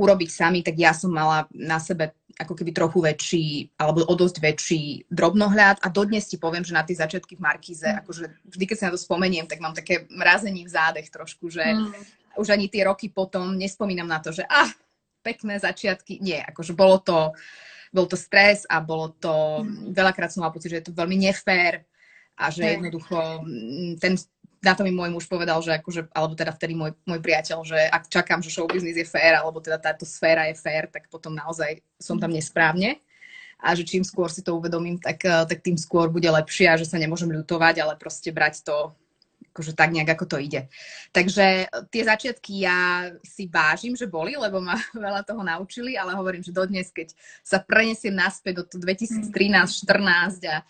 [0.01, 4.41] urobiť sami, tak ja som mala na sebe ako keby trochu väčší, alebo o dosť
[4.41, 4.83] väčší
[5.13, 8.01] drobnohľad a dodnes ti poviem, že na tie začiatky v Markize, mm.
[8.01, 11.61] akože vždy, keď sa na to spomeniem, tak mám také mrazení v zádech trošku, že
[11.61, 11.93] mm.
[12.41, 14.73] už ani tie roky potom nespomínam na to, že ah,
[15.21, 16.25] pekné začiatky.
[16.25, 17.37] Nie, akože bolo to,
[17.93, 19.93] bol to stres a bolo to, mm.
[19.93, 21.85] veľakrát som mala pocit, že je to veľmi nefér
[22.41, 24.17] a že jednoducho mm, ten
[24.61, 27.81] na to mi môj muž povedal, že akože, alebo teda vtedy môj, môj priateľ, že
[27.81, 31.33] ak čakám, že show business je fér, alebo teda táto sféra je fér, tak potom
[31.33, 33.01] naozaj som tam nesprávne.
[33.61, 36.81] A že čím skôr si to uvedomím, tak, eh, tak tým skôr bude lepšie a
[36.81, 38.93] že sa nemôžem ľutovať, ale proste brať to
[39.51, 40.71] akože tak nejak, ako to ide.
[41.11, 46.45] Takže tie začiatky ja si vážim, že boli, lebo ma veľa toho naučili, ale hovorím,
[46.45, 50.63] že dodnes, keď sa prenesiem naspäť do 2013-14 a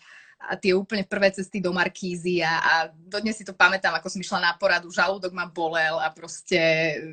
[0.49, 4.21] a tie úplne prvé cesty do Markízy a, a dodnes si to pamätám, ako som
[4.21, 6.57] išla na poradu, žalúdok ma bolel a proste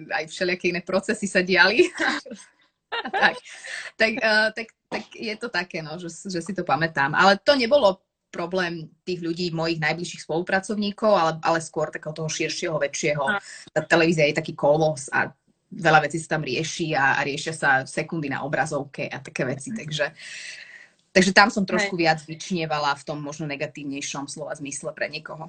[0.09, 1.85] aj všelijaké iné procesy sa diali.
[3.25, 3.35] tak,
[4.01, 7.13] tak, uh, tak, tak je to také, no, že, že si to pamätám.
[7.13, 8.01] Ale to nebolo
[8.33, 13.25] problém tých ľudí, mojich najbližších spolupracovníkov, ale, ale skôr takého toho širšieho, väčšieho.
[13.73, 15.33] Tá televízia je taký kolos a
[15.69, 19.73] veľa vecí sa tam rieši a, a riešia sa sekundy na obrazovke a také veci.
[19.73, 20.68] Takže uh,
[21.13, 22.03] Takže tam som trošku Hej.
[22.05, 25.49] viac vyčnievala v tom možno negatívnejšom slova zmysle pre niekoho.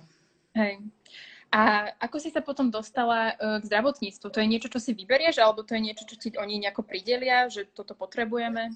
[0.55, 0.81] Hej.
[1.49, 4.27] A ako si sa potom dostala e, k zdravotníctvu?
[4.29, 7.49] To je niečo, čo si vyberieš, alebo to je niečo, čo ti oni nejako pridelia,
[7.49, 8.69] že toto potrebujeme?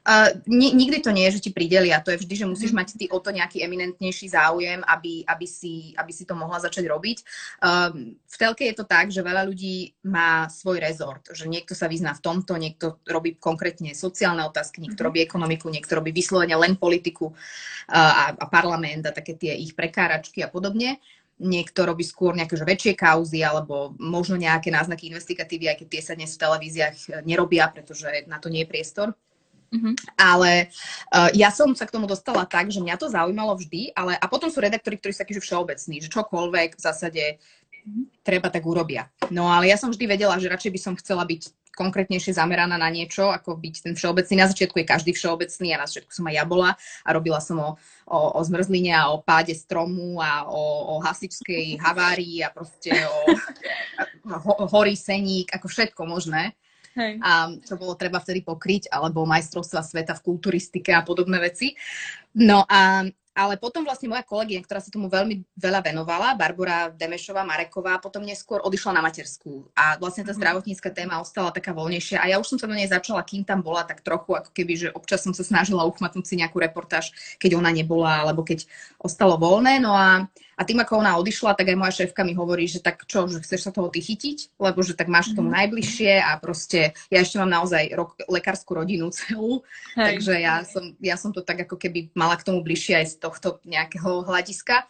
[0.00, 2.00] Uh, ni- nikdy to nie je, že ti pridelia.
[2.00, 2.78] To je vždy, že musíš mhm.
[2.80, 6.88] mať ty o to nejaký eminentnejší záujem, aby, aby, si, aby si to mohla začať
[6.88, 7.18] robiť.
[7.60, 11.28] Uh, v telke je to tak, že veľa ľudí má svoj rezort.
[11.28, 15.08] Že niekto sa vyzná v tomto, niekto robí konkrétne sociálne otázky, niekto mm-hmm.
[15.12, 17.34] robí ekonomiku, niekto robí vyslovene len politiku uh,
[17.92, 20.96] a, a parlament a také tie ich prekáračky a podobne
[21.40, 26.02] niekto robí skôr nejaké že väčšie kauzy alebo možno nejaké náznaky investigatívy, aj keď tie
[26.04, 29.16] sa dnes v televíziách nerobia, pretože na to nie je priestor.
[29.70, 29.94] Mm-hmm.
[30.18, 30.66] Ale
[31.14, 34.26] uh, ja som sa k tomu dostala tak, že mňa to zaujímalo vždy, ale a
[34.26, 38.04] potom sú redaktori, ktorí sú takí, že všeobecní, že čokoľvek v zásade mm-hmm.
[38.26, 39.06] treba tak urobia.
[39.30, 42.90] No ale ja som vždy vedela, že radšej by som chcela byť konkrétnejšie zameraná na
[42.90, 44.34] niečo, ako byť ten všeobecný.
[44.36, 47.56] Na začiatku je každý všeobecný a na začiatku som aj ja bola a robila som
[47.56, 47.70] o,
[48.04, 53.18] o, o zmrzline a o páde stromu a o, o hasičskej havárii a proste o,
[54.60, 56.52] o horí seník, ako všetko možné.
[56.90, 57.22] Hej.
[57.22, 61.78] a čo bolo treba vtedy pokryť, alebo majstrovstva sveta v kulturistike a podobné veci.
[62.34, 67.46] No a ale potom vlastne moja kolegyňa, ktorá sa tomu veľmi veľa venovala, Barbara Demešová
[67.46, 69.70] Mareková, potom neskôr odišla na materskú.
[69.72, 70.38] A vlastne tá mhm.
[70.42, 72.20] zdravotnícka téma ostala taká voľnejšia.
[72.20, 74.72] A ja už som sa do nej začala, kým tam bola, tak trochu ako keby,
[74.76, 78.66] že občas som sa snažila uchmatnúť si nejakú reportáž, keď ona nebola, alebo keď
[78.98, 79.78] ostalo voľné.
[79.78, 80.26] No a
[80.60, 83.40] a tým, ako ona odišla, tak aj moja šéfka mi hovorí, že tak čo, že
[83.40, 85.56] chceš sa toho ty chytiť, lebo že tak máš k tomu mhm.
[85.56, 89.64] najbližšie a proste ja ešte mám naozaj rok, lekárskú rodinu celú,
[89.96, 90.04] Hej.
[90.04, 93.14] takže ja som, ja som to tak ako keby mala k tomu bližšie aj z
[93.16, 94.84] tohto nejakého hľadiska.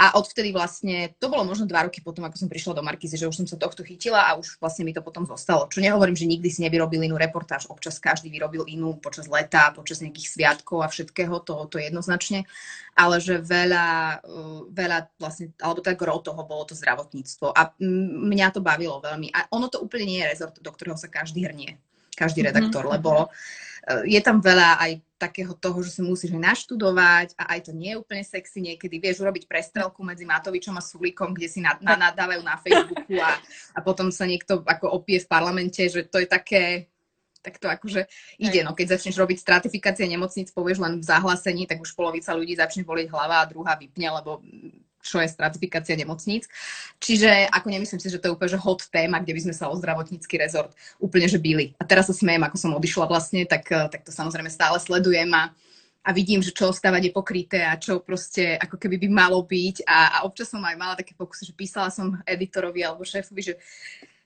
[0.00, 3.28] A odvtedy vlastne, to bolo možno dva roky potom, ako som prišla do Markizy, že
[3.28, 5.68] už som sa tohto chytila a už vlastne mi to potom zostalo.
[5.68, 10.00] Čo nehovorím, že nikdy si nevyrobil inú reportáž, občas každý vyrobil inú počas leta, počas
[10.00, 12.48] nejakých sviatkov a všetkého, to, to jednoznačne,
[12.96, 17.76] ale že veľa, uh, veľa vlastne, alebo tak gro toho bolo to zdravotníctvo a
[18.24, 19.28] mňa to bavilo veľmi.
[19.36, 21.76] A ono to úplne nie je rezort, do ktorého sa každý hrnie,
[22.16, 22.96] každý redaktor, mm-hmm.
[22.96, 27.72] lebo uh, je tam veľa aj takého toho, že si musíš naštudovať a aj to
[27.76, 28.96] nie je úplne sexy niekedy.
[28.96, 33.36] Vieš urobiť prestrelku medzi Matovičom a Sulíkom, kde si na, na, nadávajú na Facebooku a,
[33.76, 36.88] a potom sa niekto ako opie v parlamente, že to je také,
[37.44, 38.08] tak to akože
[38.40, 38.64] ide.
[38.64, 42.88] No keď začneš robiť stratifikácie nemocníc, povieš len v zahlásení, tak už polovica ľudí začne
[42.88, 44.40] boliť hlava a druhá vypne, lebo
[45.00, 46.46] čo je stratifikácia nemocníc.
[47.00, 49.72] Čiže ako nemyslím si, že to je úplne že hot téma, kde by sme sa
[49.72, 51.72] o zdravotnícky rezort úplne že byli.
[51.80, 55.32] A teraz sa smejem, ako som odišla vlastne, tak, eh, tak to samozrejme stále sledujem
[55.32, 55.50] a,
[56.04, 59.88] a vidím, že čo ostávať je pokryté a čo proste ako keby by malo byť.
[59.88, 63.54] A, a občas som aj mala také pokusy, že písala som editorovi alebo šéfovi, že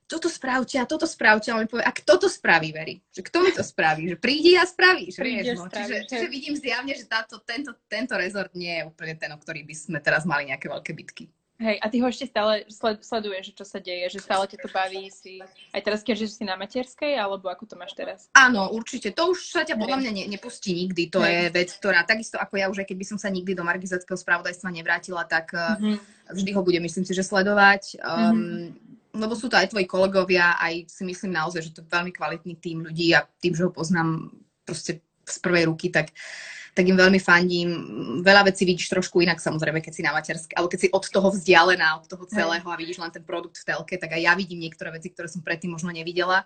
[0.05, 1.51] toto spravte a toto spravte.
[1.51, 3.01] A on mi povie, a kto to spraví, Veri?
[3.11, 4.09] Že kto mi to spraví?
[4.12, 5.57] Že prídi a spravíš, vieš.
[5.57, 5.69] No.
[5.69, 9.64] Čiže, čiže vidím zjavne, že táto, tento, tento rezort nie je úplne ten, o ktorý
[9.64, 11.25] by sme teraz mali nejaké veľké bitky.
[11.55, 12.67] Hej, a ty ho ešte stále
[12.99, 15.38] sleduješ, čo sa deje, že stále ťa to baví, si
[15.71, 18.27] aj teraz, keď si na materskej, alebo ako to máš teraz?
[18.35, 19.14] Áno, určite.
[19.14, 21.14] To už sa ťa podľa mňa ne, nepustí nikdy.
[21.14, 21.31] To Hej.
[21.31, 24.75] je vec, ktorá, takisto ako ja už, aj keby som sa nikdy do margizackého spravodajstva
[24.75, 26.35] nevrátila, tak mm-hmm.
[26.35, 28.03] vždy ho budem, myslím si, že sledovať.
[28.03, 31.92] Um, mm-hmm lebo sú to aj tvoji kolegovia, aj si myslím naozaj, že to je
[31.94, 34.35] veľmi kvalitný tým ľudí a tým, že ho poznám
[34.66, 36.11] proste z prvej ruky, tak,
[36.74, 37.68] tak im veľmi fandím.
[38.20, 41.29] Veľa vecí vidíš trošku inak samozrejme, keď si na materskej, alebo keď si od toho
[41.31, 44.61] vzdialená, od toho celého a vidíš len ten produkt v telke, tak aj ja vidím
[44.61, 46.44] niektoré veci, ktoré som predtým možno nevidela.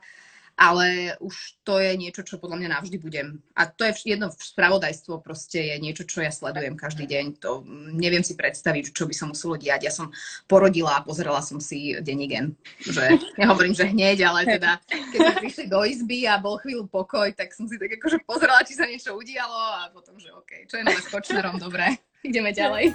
[0.59, 3.39] Ale už to je niečo, čo podľa mňa navždy budem.
[3.55, 7.39] A to je jedno spravodajstvo, proste je niečo, čo ja sledujem každý deň.
[7.47, 7.63] To
[7.95, 9.87] neviem si predstaviť, čo by sa muselo diať.
[9.87, 10.11] Ja som
[10.51, 12.59] porodila a pozerala som si denigen.
[12.83, 17.31] Že, nehovorím, že hneď, ale teda, keď sme prišli do izby a bol chvíľu pokoj,
[17.39, 20.83] tak som si tak akože pozerala, či sa niečo udialo a potom, že OK, čo
[20.83, 22.91] je nové s Kočnerom, dobre, ideme ďalej.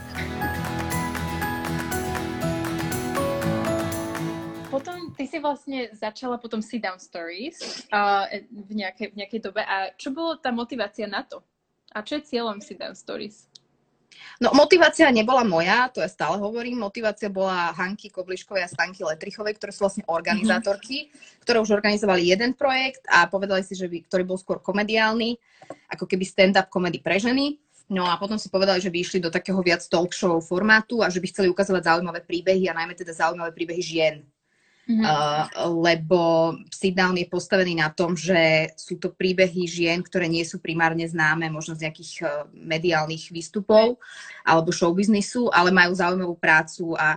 [5.17, 9.93] Ty si vlastne začala potom Sit Down Stories uh, v, nejakej, v nejakej dobe a
[9.95, 11.41] čo bolo tá motivácia na to?
[11.93, 13.53] A čo je cieľom Sit Down Stories?
[14.41, 19.57] No motivácia nebola moja, to ja stále hovorím, motivácia bola Hanky Kobliškovej a Stanky Letrichovej,
[19.57, 21.41] ktoré sú vlastne organizátorky, mm-hmm.
[21.45, 25.37] ktoré už organizovali jeden projekt a povedali si, že by, ktorý bol skôr komediálny,
[25.89, 27.61] ako keby stand-up komedy pre ženy.
[27.91, 31.11] No a potom si povedali, že by išli do takého viac talk show formátu a
[31.11, 34.15] že by chceli ukazovať zaujímavé príbehy a najmä teda zaujímavé príbehy žien.
[34.83, 34.99] Mm-hmm.
[34.99, 35.47] Uh,
[35.79, 36.19] lebo
[36.67, 41.47] sit-down je postavený na tom, že sú to príbehy žien, ktoré nie sú primárne známe
[41.47, 43.95] možno z nejakých uh, mediálnych výstupov
[44.43, 47.15] alebo showbiznisu, ale majú zaujímavú prácu a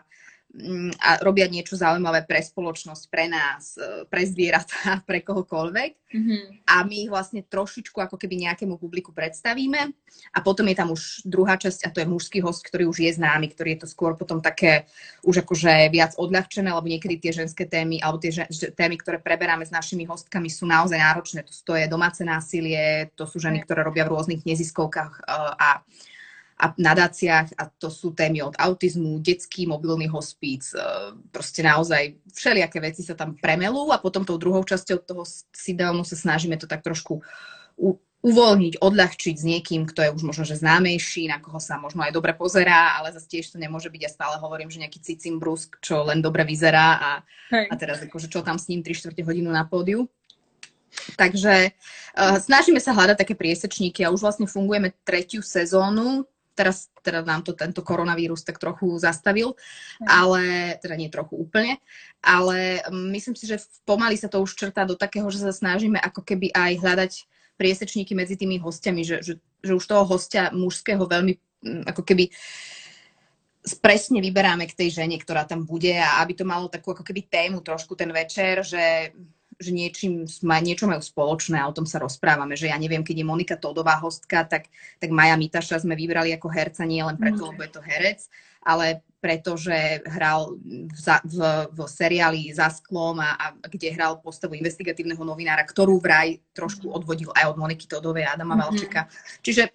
[1.01, 5.92] a robia niečo zaujímavé pre spoločnosť, pre nás, e, pre zvieratá, pre kohokoľvek.
[6.07, 6.42] Mm-hmm.
[6.64, 9.92] A my ich vlastne trošičku ako keby nejakému publiku predstavíme.
[10.33, 13.12] A potom je tam už druhá časť a to je mužský host, ktorý už je
[13.12, 14.88] známy, ktorý je to skôr potom také
[15.27, 19.69] už akože viac odľahčené, lebo niekedy tie ženské témy alebo tie žen- témy, ktoré preberáme
[19.69, 21.45] s našimi hostkami sú naozaj náročné.
[21.69, 25.69] To je domáce násilie, to sú ženy, ktoré robia v rôznych neziskovkách uh, a
[26.57, 30.81] a nadáciách a to sú témy od autizmu, detský mobilný hospíc, e,
[31.29, 36.16] proste naozaj všelijaké veci sa tam premelú a potom tou druhou časťou toho sidonu sa
[36.16, 37.21] snažíme to tak trošku
[37.77, 42.03] u- uvoľniť, odľahčiť s niekým, kto je už možno že známejší, na koho sa možno
[42.03, 44.03] aj dobre pozerá, ale zase tiež to nemôže byť.
[44.03, 47.11] Ja stále hovorím, že nejaký cicim brusk, čo len dobre vyzerá a,
[47.53, 50.11] a teraz akože čo tam s ním 3 čtvrte hodinu na pódiu.
[51.14, 57.21] Takže uh, snažíme sa hľadať také priesečníky a už vlastne fungujeme tretiu sezónu, teraz teda
[57.21, 59.53] nám to tento koronavírus tak trochu zastavil,
[60.09, 61.77] ale teda nie trochu úplne,
[62.25, 62.81] ale
[63.12, 66.51] myslím si, že pomaly sa to už črtá do takého, že sa snažíme ako keby
[66.57, 67.12] aj hľadať
[67.61, 72.33] priesečníky medzi tými hostiami, že, že, že už toho hostia mužského veľmi mm, ako keby
[73.83, 77.27] presne vyberáme k tej žene, ktorá tam bude a aby to malo takú ako keby
[77.27, 79.11] tému trošku ten večer, že
[79.57, 80.29] že niečím,
[80.62, 83.97] niečo majú spoločné a o tom sa rozprávame, že ja neviem, keď je Monika Todová
[83.97, 84.69] hostka, tak,
[85.01, 87.49] tak Maja Mitaša sme vybrali ako herca nie len preto, mm.
[87.53, 88.21] lebo je to herec,
[88.61, 91.38] ale preto, že hral v, v,
[91.73, 96.95] v seriáli Za sklom a, a kde hral postavu investigatívneho novinára, ktorú vraj trošku mm.
[96.95, 98.62] odvodil aj od Moniky Todovej a Adama mm-hmm.
[98.71, 99.01] Valčeka.
[99.40, 99.73] Čiže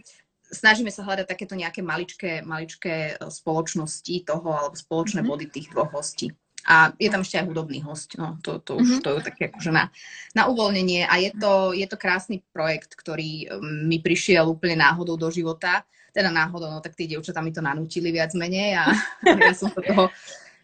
[0.51, 5.31] snažíme sa hľadať takéto nejaké maličké, maličké spoločnosti toho alebo spoločné mm-hmm.
[5.31, 6.29] body tých dvoch hostí.
[6.69, 9.03] A je tam ešte aj hudobný host, no to, to už mm-hmm.
[9.03, 9.89] to je také akože na,
[10.37, 15.17] na uvoľnenie a je to, je to krásny projekt, ktorý um, mi prišiel úplne náhodou
[15.17, 15.81] do života,
[16.13, 18.93] teda náhodou, no tak tí dievčatá mi to nanútili viac menej a
[19.49, 20.13] ja som sa toho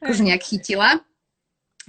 [0.05, 1.01] akože nejak chytila.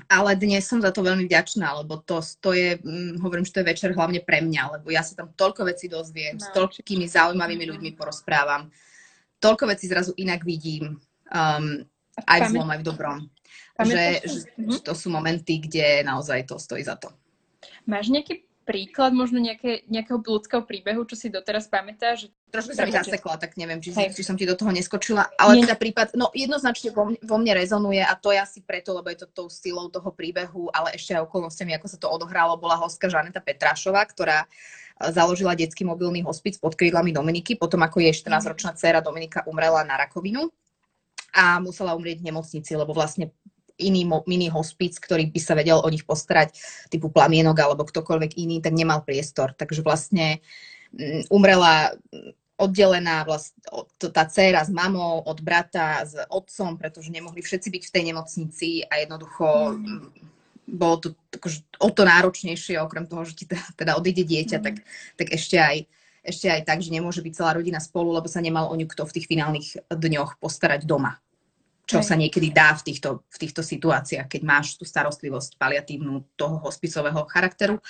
[0.06, 3.60] Ale dnes som za to veľmi vďačná, lebo to, to je, hm, hovorím, že to
[3.60, 6.42] je večer hlavne pre mňa, lebo ja sa tam toľko vecí dozviem, no.
[6.46, 7.70] s toľkými zaujímavými mhm.
[7.74, 8.70] ľuďmi porozprávam,
[9.42, 11.02] toľko vecí zrazu inak vidím,
[11.34, 11.82] um,
[12.30, 13.18] aj v zlom, aj v dobrom
[13.86, 14.70] že, že, mhm.
[14.74, 17.12] že to sú momenty, kde naozaj to stojí za to.
[17.86, 22.28] Máš nejaký príklad možno nejaké, nejakého ľudského príbehu, čo si doteraz pamätáš?
[22.52, 25.64] Trošku sa mi zasekla, tak neviem, či, či som ti do toho neskočila, ale Nie.
[25.64, 29.24] teda prípad, no jednoznačne vo, vo mne rezonuje a to je asi preto, lebo je
[29.24, 33.08] to tou silou toho príbehu, ale ešte aj okolnostiami, ako sa to odohralo, bola hostka
[33.08, 34.46] Žaneta Petrášová, ktorá e,
[35.16, 39.96] založila detský mobilný hospic pod krídlami Dominiky, potom ako jej 14-ročná dcéra Dominika umrela na
[39.96, 40.52] rakovinu
[41.32, 43.32] a musela umrieť v nemocnici, lebo vlastne
[43.78, 46.58] iný mini hospic, ktorý by sa vedel o nich postarať,
[46.90, 49.54] typu plamienok alebo ktokoľvek iný, tak nemal priestor.
[49.54, 50.42] Takže vlastne
[50.92, 53.54] mm, umrela mm, oddelená vlast,
[53.98, 58.68] tá dcéra s mamou, od brata, s otcom, pretože nemohli všetci byť v tej nemocnici
[58.82, 59.46] a jednoducho
[59.78, 60.06] mm.
[60.66, 63.44] bolo to akože, o to náročnejšie, okrem toho, že ti
[63.78, 64.64] teda odíde dieťa, mm.
[64.66, 64.82] tak,
[65.14, 65.78] tak ešte aj
[66.18, 69.08] ešte aj tak, že nemôže byť celá rodina spolu, lebo sa nemal o ňu kto
[69.08, 71.16] v tých finálnych dňoch postarať doma
[71.88, 76.60] čo sa niekedy dá v týchto, v týchto situáciách, keď máš tú starostlivosť paliatívnu toho
[76.60, 77.80] hospicového charakteru.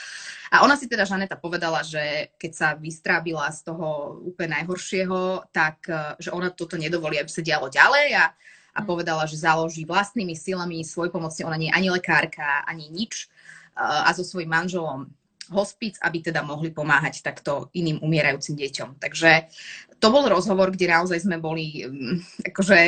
[0.54, 5.90] A ona si teda, Žaneta, povedala, že keď sa vystrábila z toho úplne najhoršieho, tak
[5.90, 8.30] eh, že ona toto nedovolí, aby sa dialo ďalej a,
[8.78, 11.42] a povedala, že založí vlastnými silami svoj pomocne.
[11.42, 15.10] Ona nie je ani lekárka, ani nič eh, a so svojím manželom
[15.50, 19.00] hospic, aby teda mohli pomáhať takto iným umierajúcim deťom.
[19.00, 19.50] Takže
[19.98, 22.78] to bol rozhovor, kde naozaj sme boli mm, akože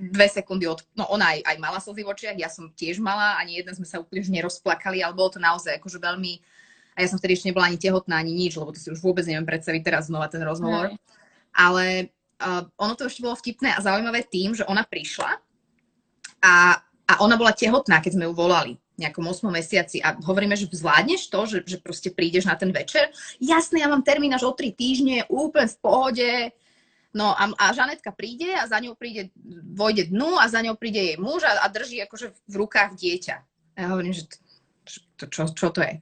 [0.00, 0.80] dve sekundy od...
[0.96, 3.84] No ona aj, aj mala slzy v očiach, ja som tiež mala, ani jedna sme
[3.84, 6.40] sa úplne nerozplakali, ale bolo to naozaj akože veľmi...
[6.96, 9.22] A ja som vtedy ešte nebola ani tehotná, ani nič, lebo to si už vôbec
[9.28, 10.90] neviem predstaviť teraz znova ten rozhovor.
[10.90, 10.98] Aj.
[11.54, 12.10] Ale
[12.42, 15.38] uh, ono to ešte bolo vtipné a zaujímavé tým, že ona prišla
[16.42, 20.68] a, a ona bola tehotná, keď sme ju volali nejakom 8 mesiaci a hovoríme, že
[20.68, 23.08] zvládneš to, že, že proste prídeš na ten večer.
[23.40, 26.30] Jasné, ja mám termín až o 3 týždne, úplne v pohode,
[27.10, 29.34] No a, a Žanetka príde a za ňou príde,
[29.74, 33.36] vojde dnu a za ňou príde jej muž a, a drží akože v rukách dieťa.
[33.74, 34.30] A ja hovorím, že
[35.18, 35.98] to, čo, čo to je?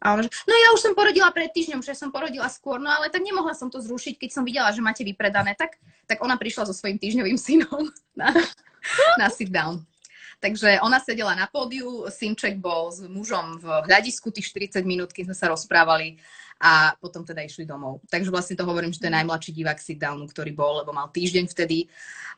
[0.00, 2.88] A on že, no ja už som porodila pred týždňom, že som porodila skôr, no
[2.88, 5.76] ale tak nemohla som to zrušiť, keď som videla, že máte vypredané, tak,
[6.08, 8.32] tak ona prišla so svojím týždňovým synom na,
[9.20, 9.84] na sit down.
[10.40, 15.28] Takže ona sedela na pódiu, synček bol s mužom v hľadisku tých 40 minút, keď
[15.28, 16.16] sme sa rozprávali
[16.60, 18.04] a potom teda išli domov.
[18.12, 21.48] Takže vlastne to hovorím, že to je najmladší divák sit-downu, ktorý bol, lebo mal týždeň
[21.48, 21.88] vtedy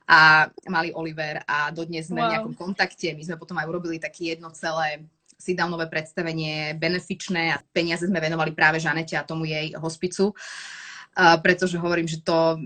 [0.07, 2.27] a mali Oliver a dodnes sme wow.
[2.27, 3.11] v nejakom kontakte.
[3.19, 5.03] My sme potom aj urobili také jedno celé
[5.43, 11.75] sit-downové predstavenie, benefičné a peniaze sme venovali práve Žanete a tomu jej hospicu, uh, pretože
[11.83, 12.63] hovorím, že to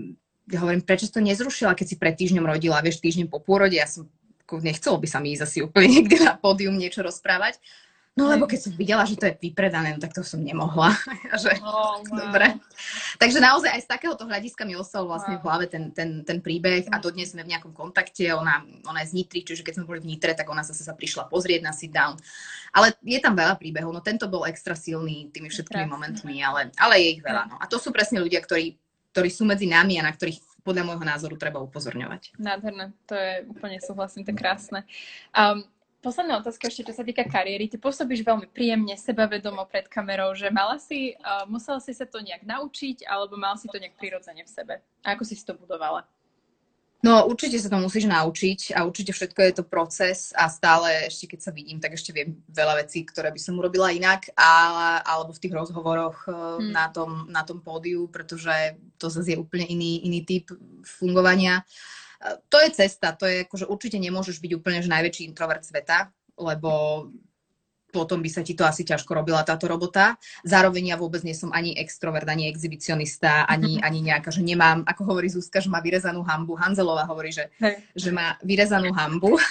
[0.47, 3.83] ja hovorím, prečo to nezrušila, keď si pred týždňom rodila, vieš, týždeň po pôrode, ja
[3.83, 4.07] som
[4.47, 7.59] nechcelo by sa mi ísť asi úplne niekde na pódium niečo rozprávať.
[8.17, 10.89] No lebo keď som videla, že to je vypredané, no, tak to som nemohla.
[11.43, 12.17] že, oh, wow.
[12.17, 12.57] Dobre.
[13.21, 15.41] Takže naozaj aj z takéhoto hľadiska mi ostal vlastne wow.
[15.41, 18.33] v hlave ten, ten, ten príbeh a dodnes sme v nejakom kontakte.
[18.33, 20.97] Ona, ona je z Nitry, čiže keď sme boli v Nitre, tak ona zase sa
[20.97, 22.17] prišla pozrieť na sit down.
[22.73, 23.93] Ale je tam veľa príbehov.
[23.93, 25.93] No tento bol extra silný tými všetkými Krásne.
[25.93, 27.53] momentmi, ale, ale je ich veľa.
[27.53, 27.55] No.
[27.61, 28.81] A to sú presne ľudia, ktorí,
[29.13, 32.35] ktorí sú medzi nami a na ktorých podľa môjho názoru treba upozorňovať.
[32.35, 34.83] Nádherné, to je úplne súhlasím, to je krásne.
[35.31, 35.63] Um,
[36.01, 37.67] posledná otázka ešte, čo sa týka kariéry.
[37.67, 42.21] Ty pôsobíš veľmi príjemne, sebavedomo pred kamerou, že mala si, uh, musela si sa to
[42.21, 44.75] nejak naučiť, alebo mal si to nejak prirodzene v sebe?
[45.01, 46.05] A ako si si to budovala?
[47.05, 51.29] No určite sa to musíš naučiť a určite všetko je to proces a stále ešte
[51.29, 55.29] keď sa vidím, tak ešte viem veľa vecí, ktoré by som urobila inak a, alebo
[55.29, 56.73] v tých rozhovoroch hmm.
[56.73, 60.49] na, tom, na tom pódiu, pretože to zase je úplne iný, iný typ
[60.81, 61.61] fungovania.
[61.61, 62.06] Uh,
[62.49, 67.05] to je cesta, to je akože určite nemôžeš byť úplne že najväčší introvert sveta, lebo
[67.87, 70.19] potom by sa ti to asi ťažko robila táto robota.
[70.43, 75.01] Zároveň ja vôbec nie som ani extrovert, ani exhibicionista, ani, ani nejaká, že nemám, ako
[75.15, 76.53] hovorí Zuzka, že má vyrezanú hambu.
[76.59, 77.79] Hanzelová hovorí, že, hey.
[77.95, 79.39] že má vyrezanú hambu.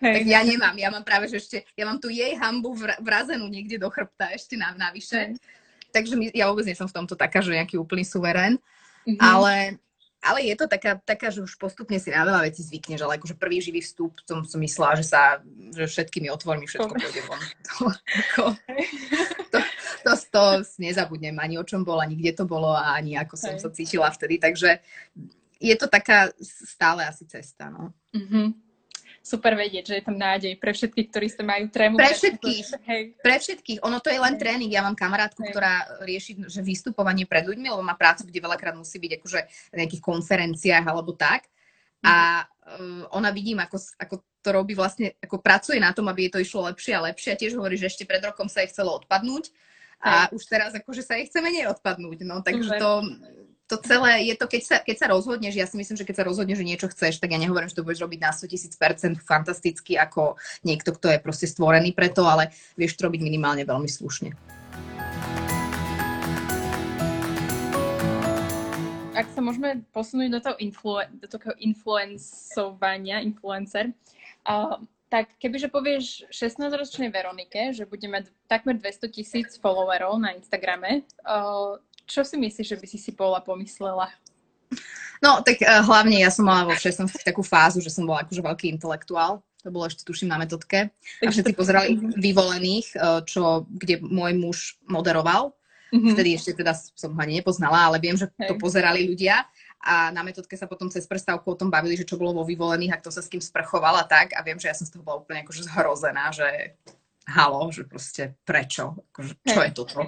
[0.00, 0.20] Hey.
[0.20, 0.76] tak ja nemám.
[0.76, 4.56] Ja mám práve, že ešte, ja mám tu jej hambu vrazenú niekde do chrbta ešte
[4.56, 5.32] na, navyše.
[5.32, 5.40] Hey.
[5.88, 8.60] Takže my, ja vôbec nie som v tomto taká, že nejaký úplný suverén.
[9.08, 9.20] Mm-hmm.
[9.20, 9.80] Ale
[10.20, 13.40] ale je to taká, taká, že už postupne si na veľa vecí zvykneš, ale akože
[13.40, 15.40] prvý živý vstup, som, som myslela, že sa,
[15.72, 17.40] že všetkými otvormi všetko pôjde von.
[17.70, 18.44] To, ako,
[19.50, 19.58] to, to,
[20.04, 20.42] to, to
[20.76, 23.64] nezabudnem ani o čom bolo, ani kde to bolo a ani ako som Hej.
[23.64, 24.84] sa cítila vtedy, takže
[25.60, 27.96] je to taká stále asi cesta, no.
[28.12, 28.69] Mm-hmm
[29.20, 32.00] super vedieť, že je tam nádej pre všetkých, ktorí sa majú trému.
[32.00, 33.02] Pre všetkých, hej.
[33.20, 33.78] pre všetkých.
[33.84, 34.72] Ono to je len tréning.
[34.72, 35.52] Ja mám kamarátku, hej.
[35.52, 39.78] ktorá rieši že vystupovanie pred ľuďmi, lebo má prácu, kde veľakrát musí byť akože v
[39.78, 41.52] nejakých konferenciách alebo tak.
[42.00, 46.32] A uh, ona vidím, ako, ako to robí vlastne, ako pracuje na tom, aby jej
[46.32, 47.36] to išlo lepšie a lepšie.
[47.36, 49.52] A tiež hovorí, že ešte pred rokom sa jej chcelo odpadnúť
[50.00, 52.24] a už teraz akože sa jej chce menej odpadnúť.
[52.24, 53.04] No, takže to,
[53.70, 56.24] to celé je to, keď sa, keď sa rozhodneš, ja si myslím, že keď sa
[56.26, 59.14] rozhodneš, že niečo chceš, tak ja nehovorím, že to budeš robiť na 100 tisíc percent
[59.22, 60.34] fantasticky ako
[60.66, 64.34] niekto, kto je proste stvorený preto, ale vieš to robiť minimálne veľmi slušne.
[69.14, 73.94] Ak sa môžeme posunúť do toho, influ- do toho influencovania, influencer,
[74.50, 81.02] uh, tak kebyže povieš 16-ročnej Veronike, že bude mať takmer 200 tisíc followerov na Instagrame,
[81.26, 81.78] uh,
[82.10, 84.10] čo si myslíš, že by si si bola pomyslela?
[85.22, 88.42] No, tak uh, hlavne ja som mala vo 16 takú fázu, že som bola akože
[88.42, 89.44] veľký intelektuál.
[89.60, 90.88] To bolo ešte, tuším, na metodke.
[91.20, 95.52] A všetci pozerali vyvolených, uh, čo, kde môj muž moderoval.
[95.90, 96.12] Mm-hmm.
[96.14, 98.48] Vtedy ešte teda som ho ani nepoznala, ale viem, že Hej.
[98.48, 99.44] to pozerali ľudia.
[99.80, 102.94] A na metodke sa potom cez prestávku o tom bavili, že čo bolo vo vyvolených
[102.94, 104.32] a kto sa s kým sprchovala tak.
[104.36, 106.78] A viem, že ja som z toho bola úplne akože zhrozená, že
[107.28, 108.96] halo, že proste prečo?
[109.12, 110.00] Akože, čo je toto?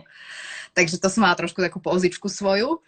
[0.73, 2.81] Takže to som mala trošku takú pozičku svoju.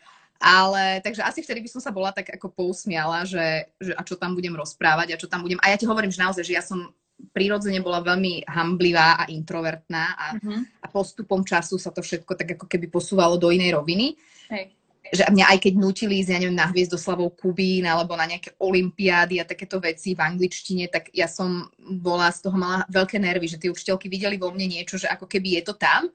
[0.42, 4.18] Ale takže asi vtedy by som sa bola tak ako pousmiala, že, že a čo
[4.18, 5.62] tam budem rozprávať a čo tam budem.
[5.62, 6.90] A ja ti hovorím, že naozaj, že ja som
[7.30, 10.60] prirodzene bola veľmi hamblivá a introvertná a, uh-huh.
[10.82, 14.18] a postupom času sa to všetko tak ako keby posúvalo do inej roviny.
[14.50, 14.74] Hej.
[15.12, 19.36] Že mňa aj keď nutili ísť, ja neviem, na hviezdoslavou Kubín alebo na nejaké olimpiády
[19.36, 23.60] a takéto veci v angličtine, tak ja som bola z toho mala veľké nervy, že
[23.60, 26.08] tie učiteľky videli vo mne niečo, že ako keby je to tam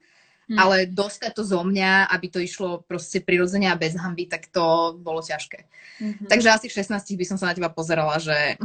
[0.50, 0.58] Hmm.
[0.58, 4.98] Ale dostať to zo mňa, aby to išlo proste prirodzene a bez hamby, tak to
[4.98, 5.62] bolo ťažké.
[6.02, 6.26] Mm-hmm.
[6.26, 8.58] Takže asi v 16 by som sa na teba pozerala, že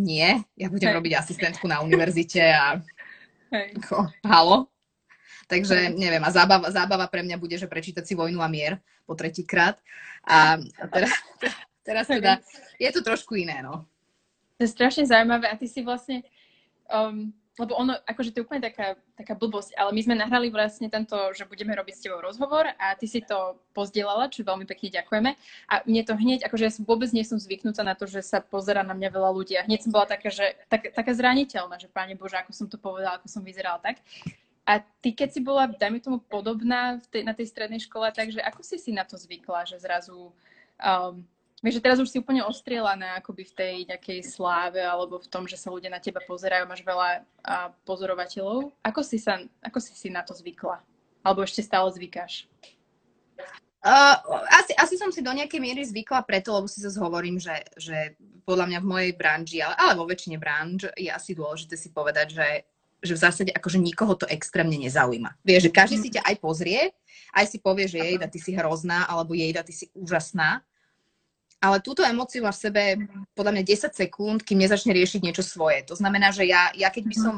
[0.00, 0.96] nie, ja budem Hej.
[0.96, 2.80] robiť asistentku na univerzite a
[3.52, 3.68] Hej.
[3.84, 4.72] ako, halo.
[5.46, 9.14] Takže neviem, a zábava, zábava pre mňa bude, že prečítať si Vojnu a mier po
[9.14, 9.78] tretíkrát.
[10.26, 10.58] A,
[10.90, 11.14] teraz,
[11.86, 12.42] teraz teda
[12.82, 13.86] je to trošku iné, no.
[14.58, 16.26] To je strašne zaujímavé a ty si vlastne,
[16.90, 20.90] um, lebo ono, akože to je úplne taká, taká blbosť, ale my sme nahrali vlastne
[20.90, 24.92] tento, že budeme robiť s tebou rozhovor a ty si to pozdielala, čo veľmi pekne
[24.98, 25.30] ďakujeme.
[25.70, 28.84] A mne to hneď, akože ja vôbec nie som zvyknutá na to, že sa pozera
[28.84, 32.18] na mňa veľa ľudí a hneď som bola taká, že tak, taká zraniteľná, že páne
[32.18, 34.02] Bože, ako som to povedala, ako som vyzerala tak.
[34.66, 38.66] A ty, keď si bola, dajme tomu, podobná tej, na tej strednej škole, takže ako
[38.66, 40.34] si si na to zvykla, že zrazu
[40.82, 41.22] um,
[41.64, 45.48] Vieš, že teraz už si úplne ostrielaná akoby v tej nejakej sláve alebo v tom,
[45.48, 48.76] že sa ľudia na teba pozerajú, máš veľa a, pozorovateľov.
[48.84, 50.84] Ako si, sa, ako si si na to zvykla?
[51.24, 52.44] Alebo ešte stále zvykáš?
[53.80, 54.14] Uh,
[54.52, 58.20] asi, asi som si do nejakej miery zvykla preto, lebo si zase hovorím, že, že
[58.44, 62.36] podľa mňa v mojej branži, ale, ale vo väčšine branž je asi dôležité si povedať,
[62.36, 62.48] že,
[63.04, 65.36] že v zásade akože nikoho to extrémne nezaujíma.
[65.44, 66.80] Vieš, že každý si ťa aj pozrie,
[67.36, 70.64] aj si povie, že jej, ty si hrozná, alebo jej, ty si úžasná.
[71.60, 72.82] Ale túto emóciu máš v sebe
[73.32, 75.84] podľa mňa 10 sekúnd, kým nezačne riešiť niečo svoje.
[75.88, 77.34] To znamená, že ja, ja keď by som...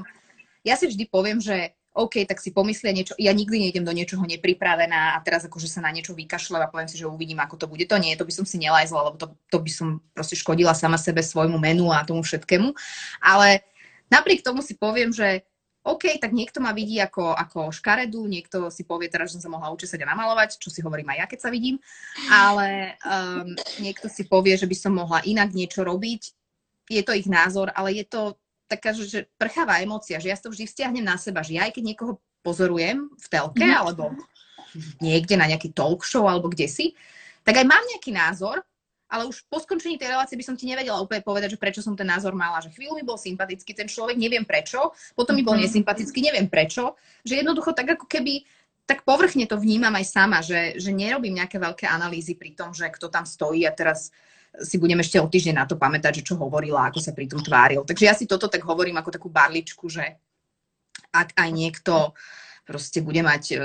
[0.66, 4.22] Ja si vždy poviem, že OK, tak si pomyslia niečo, ja nikdy nejdem do niečoho
[4.22, 7.66] nepripravená a teraz akože sa na niečo vykašľam a poviem si, že uvidím, ako to
[7.66, 7.82] bude.
[7.90, 10.94] To nie, to by som si nelajzla, lebo to, to by som proste škodila sama
[10.94, 12.70] sebe, svojmu menu a tomu všetkému.
[13.18, 13.66] Ale
[14.08, 15.44] napriek tomu si poviem, že
[15.88, 19.52] OK, tak niekto ma vidí ako, ako škaredu, niekto si povie teraz, že som sa
[19.56, 21.80] mohla učesať a namalovať, čo si hovorím aj ja, keď sa vidím,
[22.28, 26.22] ale um, niekto si povie, že by som mohla inak niečo robiť.
[26.92, 28.36] Je to ich názor, ale je to
[28.68, 31.84] taká, že, prcháva emócia, že ja to vždy vzťahnem na seba, že ja aj keď
[31.94, 33.76] niekoho pozorujem v telke mm.
[33.80, 34.12] alebo
[35.00, 36.92] niekde na nejaký talk show alebo kde si,
[37.48, 38.60] tak aj mám nejaký názor,
[39.08, 41.96] ale už po skončení tej relácie by som ti nevedela úplne povedať, že prečo som
[41.96, 45.56] ten názor mala, že chvíľu mi bol sympatický ten človek, neviem prečo, potom mi bol
[45.56, 46.94] nesympatický, neviem prečo,
[47.24, 48.44] že jednoducho tak ako keby
[48.88, 52.88] tak povrchne to vnímam aj sama, že, že nerobím nejaké veľké analýzy pri tom, že
[52.88, 54.08] kto tam stojí a teraz
[54.64, 57.44] si budem ešte o týždeň na to pamätať, že čo hovorila, ako sa pri tom
[57.44, 57.84] tváril.
[57.84, 60.16] Takže ja si toto tak hovorím ako takú barličku, že
[61.12, 62.16] ak aj niekto
[62.68, 63.56] proste bude mať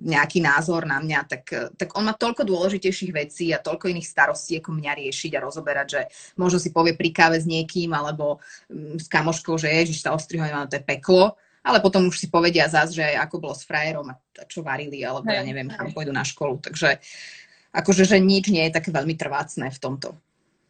[0.00, 1.44] nejaký názor na mňa, tak,
[1.76, 5.86] tak on má toľko dôležitejších vecí a toľko iných starostí, ako mňa riešiť a rozoberať,
[5.92, 6.00] že
[6.40, 8.40] možno si povie pri káve s niekým alebo
[8.72, 12.96] s kamoškou, že ježiš, tá ostrihovňa, to je peklo, ale potom už si povedia zás,
[12.96, 14.16] že ako bolo s frajerom a
[14.48, 16.58] čo varili, alebo ja neviem, kam pôjdu na školu.
[16.58, 16.98] Takže
[17.76, 20.16] akože, že nič nie je také veľmi trvácne v tomto.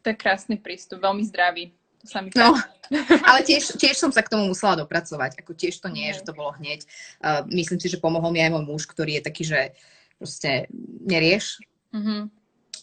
[0.03, 1.71] To je krásny prístup, veľmi zdravý.
[2.03, 2.59] To sa mi no,
[3.31, 5.39] ale tiež, tiež som sa k tomu musela dopracovať.
[5.39, 6.83] Ako tiež to nie je, že to bolo hneď.
[7.23, 9.61] Uh, myslím si, že pomohol mi aj môj muž, ktorý je taký, že
[10.19, 10.67] proste
[11.07, 11.63] nerieš.
[11.95, 12.21] Mm-hmm.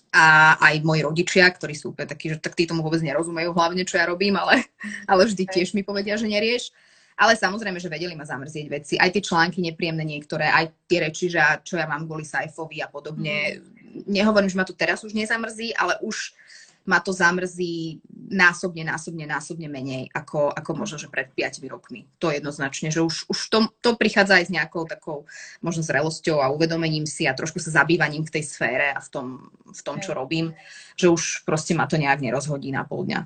[0.09, 3.85] A aj moji rodičia, ktorí sú úplne takí, že tak tí tomu vôbec nerozumejú hlavne,
[3.85, 4.65] čo ja robím, ale,
[5.11, 6.73] ale vždy tiež mi povedia, že nerieš.
[7.19, 8.95] Ale samozrejme, že vedeli ma zamrzieť veci.
[8.95, 12.87] Aj tie články nepríjemné niektoré, aj tie reči, že čo ja mám kvôli Saifovi a
[12.87, 13.59] podobne.
[13.59, 14.07] Mm.
[14.07, 16.31] Nehovorím, že ma to teraz už nezamrzí, ale už
[16.89, 22.09] ma to zamrzí násobne, násobne, násobne menej, ako, ako možno, že pred 5 rokmi.
[22.17, 25.29] To jednoznačne, že už, už to, to prichádza aj s nejakou takou
[25.61, 29.27] možno zrelosťou a uvedomením si a trošku sa zabývaním v tej sfére a v tom,
[29.69, 30.57] v tom čo robím,
[30.97, 33.21] že už proste ma to nejak nerozhodí na pol dňa.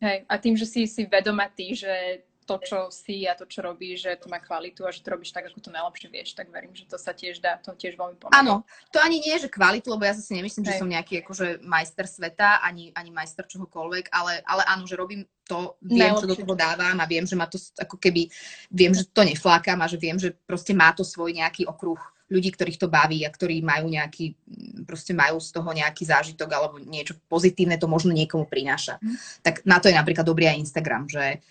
[0.00, 4.10] Hej, a tým, že si si vedomatý, že to, čo si a to, čo robíš,
[4.10, 6.74] že to má kvalitu a že to robíš tak, ako to najlepšie vieš, tak verím,
[6.74, 8.34] že to sa tiež dá, to tiež veľmi pomáha.
[8.42, 10.74] Áno, to ani nie je, že kvalitu, lebo ja zase nemyslím, Hej.
[10.74, 15.22] že som nejaký akože majster sveta, ani, ani majster čohokoľvek, ale, ale áno, že robím
[15.46, 16.26] to, viem, najlepšie.
[16.26, 18.26] čo do toho dávam a viem, že ma to ako keby,
[18.74, 21.98] viem, že to neflákam a že viem, že proste má to svoj nejaký okruh
[22.30, 24.38] ľudí, ktorých to baví a ktorí majú nejaký,
[24.86, 29.02] proste majú z toho nejaký zážitok alebo niečo pozitívne to možno niekomu prináša.
[29.02, 29.18] Mm.
[29.42, 31.42] Tak na to je napríklad dobrý aj Instagram, že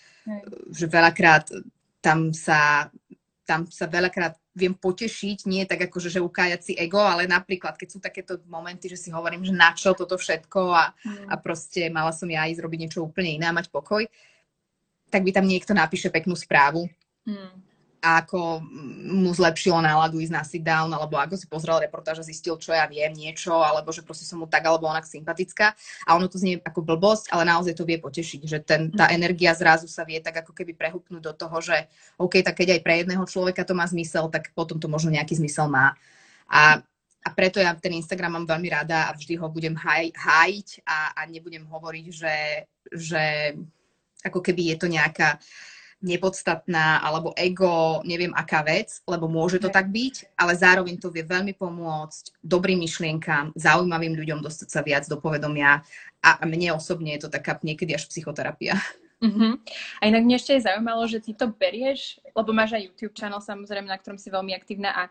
[0.72, 1.52] že veľakrát
[2.00, 2.88] tam sa,
[3.44, 7.80] tam sa veľakrát viem potešiť, nie tak ako, že, že ukájať si ego, ale napríklad,
[7.80, 11.28] keď sú takéto momenty, že si hovorím, že na čo toto všetko a, mm.
[11.32, 14.04] a proste mala som ja ísť robiť niečo úplne iné a mať pokoj,
[15.08, 16.92] tak by tam niekto napíše peknú správu.
[17.24, 17.69] Mm
[18.00, 18.64] a ako
[19.12, 22.72] mu zlepšilo náladu ísť na sit down, alebo ako si pozrel reportáž a zistil, čo
[22.72, 25.76] ja viem, niečo, alebo že proste som mu tak alebo onak sympatická.
[26.08, 29.52] A ono to znie ako blbosť, ale naozaj to vie potešiť, že ten, tá energia
[29.52, 32.96] zrazu sa vie tak ako keby prehupnúť do toho, že OK, tak keď aj pre
[33.04, 35.92] jedného človeka to má zmysel, tak potom to možno nejaký zmysel má.
[36.48, 36.80] A,
[37.20, 41.20] a preto ja ten Instagram mám veľmi rada a vždy ho budem haj, hájiť a,
[41.20, 42.36] a nebudem hovoriť, že,
[42.96, 43.24] že
[44.24, 45.40] ako keby je to nejaká
[46.00, 51.28] nepodstatná alebo ego, neviem aká vec, lebo môže to tak byť, ale zároveň to vie
[51.28, 55.84] veľmi pomôcť dobrým myšlienkám, zaujímavým ľuďom dostať sa viac do povedomia
[56.24, 58.80] a mne osobne je to taká niekedy až psychoterapia.
[59.20, 59.60] Uh-huh.
[60.00, 63.44] A inak mňa ešte aj zaujímalo, že ty to berieš, lebo máš aj YouTube channel
[63.44, 65.04] samozrejme, na ktorom si veľmi aktívna a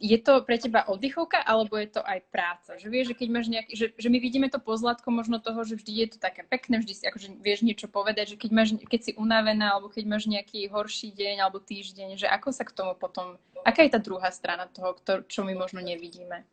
[0.00, 2.80] je to pre teba oddychovka, alebo je to aj práca?
[2.80, 5.76] Že vieš, že keď máš nejaký, že, že my vidíme to pozlátko možno toho, že
[5.76, 9.00] vždy je to také pekné, vždy si akože vieš niečo povedať, že keď, máš, keď
[9.04, 12.96] si unavená, alebo keď máš nejaký horší deň, alebo týždeň, že ako sa k tomu
[12.96, 14.96] potom, aká je tá druhá strana toho,
[15.28, 16.48] čo my možno nevidíme?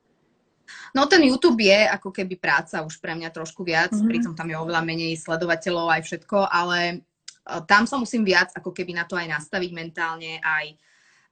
[0.92, 4.12] No ten YouTube je ako keby práca už pre mňa trošku viac, mm-hmm.
[4.12, 6.96] pritom tam je oveľa menej sledovateľov aj všetko, ale e,
[7.64, 10.76] tam sa musím viac ako keby na to aj nastaviť mentálne, aj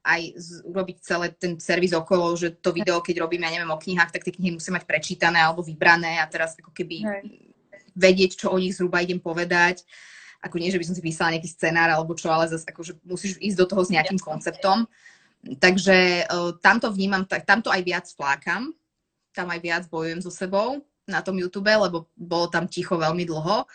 [0.05, 0.21] aj
[0.69, 4.21] urobiť celý ten servis okolo, že to video, keď robím, ja neviem, o knihách, tak
[4.21, 7.21] tie knihy musím mať prečítané alebo vybrané a teraz ako keby Hej.
[7.97, 9.81] vedieť, čo o nich zhruba idem povedať.
[10.45, 13.41] Ako nie, že by som si písala nejaký scenár alebo čo, ale zase akože musíš
[13.41, 14.85] ísť do toho s nejakým konceptom.
[15.57, 18.69] Takže uh, tamto vnímam, tak, tamto aj viac flákam,
[19.33, 23.65] tam aj viac bojujem so sebou na tom YouTube, lebo bolo tam ticho veľmi dlho.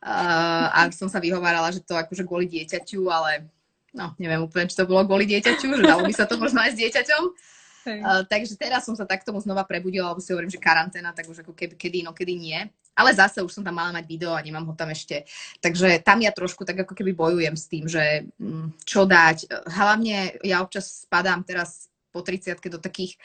[0.00, 3.50] Uh, a som sa vyhovárala, že to akože kvôli dieťaťu, ale
[3.94, 6.74] no neviem úplne, či to bolo kvôli dieťaťu, že dalo by sa to možno aj
[6.74, 7.22] s dieťaťom.
[7.80, 11.24] Uh, takže teraz som sa tak tomu znova prebudila, lebo si hovorím, že karanténa, tak
[11.32, 12.60] už ako keby, kedy, no kedy nie.
[12.92, 15.24] Ale zase už som tam mala mať video a nemám ho tam ešte.
[15.64, 19.48] Takže tam ja trošku tak ako keby bojujem s tým, že mm, čo dať.
[19.72, 23.16] Hlavne ja občas spadám teraz po 30 do takých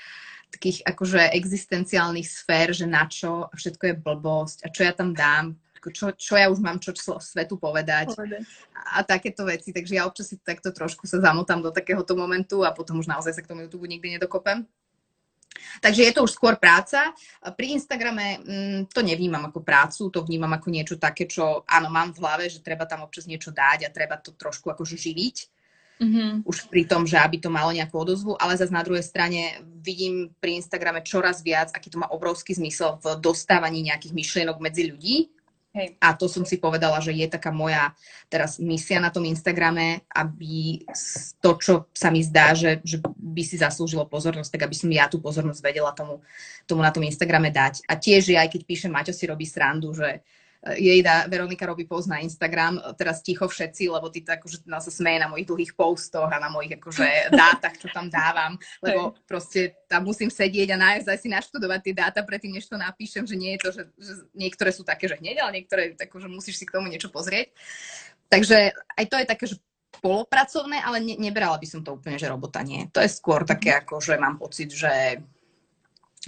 [0.56, 5.60] takých akože existenciálnych sfér, že na čo všetko je blbosť a čo ja tam dám,
[5.90, 8.42] čo, čo ja už mám čo svetu povedať, povedať
[8.74, 9.74] a, takéto veci.
[9.74, 13.34] Takže ja občas si takto trošku sa zamotám do takéhoto momentu a potom už naozaj
[13.36, 14.66] sa k tomu YouTube nikdy nedokopem.
[15.80, 17.16] Takže je to už skôr práca.
[17.56, 22.12] Pri Instagrame mm, to nevnímam ako prácu, to vnímam ako niečo také, čo áno, mám
[22.12, 25.38] v hlave, že treba tam občas niečo dať a treba to trošku akože živiť.
[25.96, 26.44] Mm-hmm.
[26.44, 30.28] Už pri tom, že aby to malo nejakú odozvu, ale zase na druhej strane vidím
[30.44, 35.32] pri Instagrame čoraz viac, aký to má obrovský zmysel v dostávaní nejakých myšlienok medzi ľudí
[36.00, 37.92] A to som si povedala, že je taká moja
[38.32, 40.80] teraz misia na tom Instagrame, aby
[41.44, 45.12] to, čo sa mi zdá, že, že by si zaslúžilo pozornosť, tak aby som ja
[45.12, 46.24] tú pozornosť vedela tomu,
[46.64, 47.84] tomu na tom Instagrame dať.
[47.92, 50.24] A tiež, aj keď píšem, Maťo si robí srandu, že
[50.74, 55.22] Jejda, Veronika robí post na Instagram, teraz ticho všetci, lebo ty tak akože sa smeje
[55.22, 57.06] na mojich dlhých postoch a na mojich akože
[57.42, 62.22] dátach, čo tam dávam, lebo proste tam musím sedieť a naozaj si naštudovať tie dáta
[62.26, 65.46] predtým, než to napíšem, že nie je to, že, že niektoré sú také, že hneď,
[65.46, 67.54] ale niektoré tako, že musíš si k tomu niečo pozrieť.
[68.26, 69.62] Takže aj to je také, že
[70.02, 72.90] polopracovné, ale ne, neberala by som to úplne, že robota nie.
[72.92, 75.22] To je skôr také, ako že mám pocit, že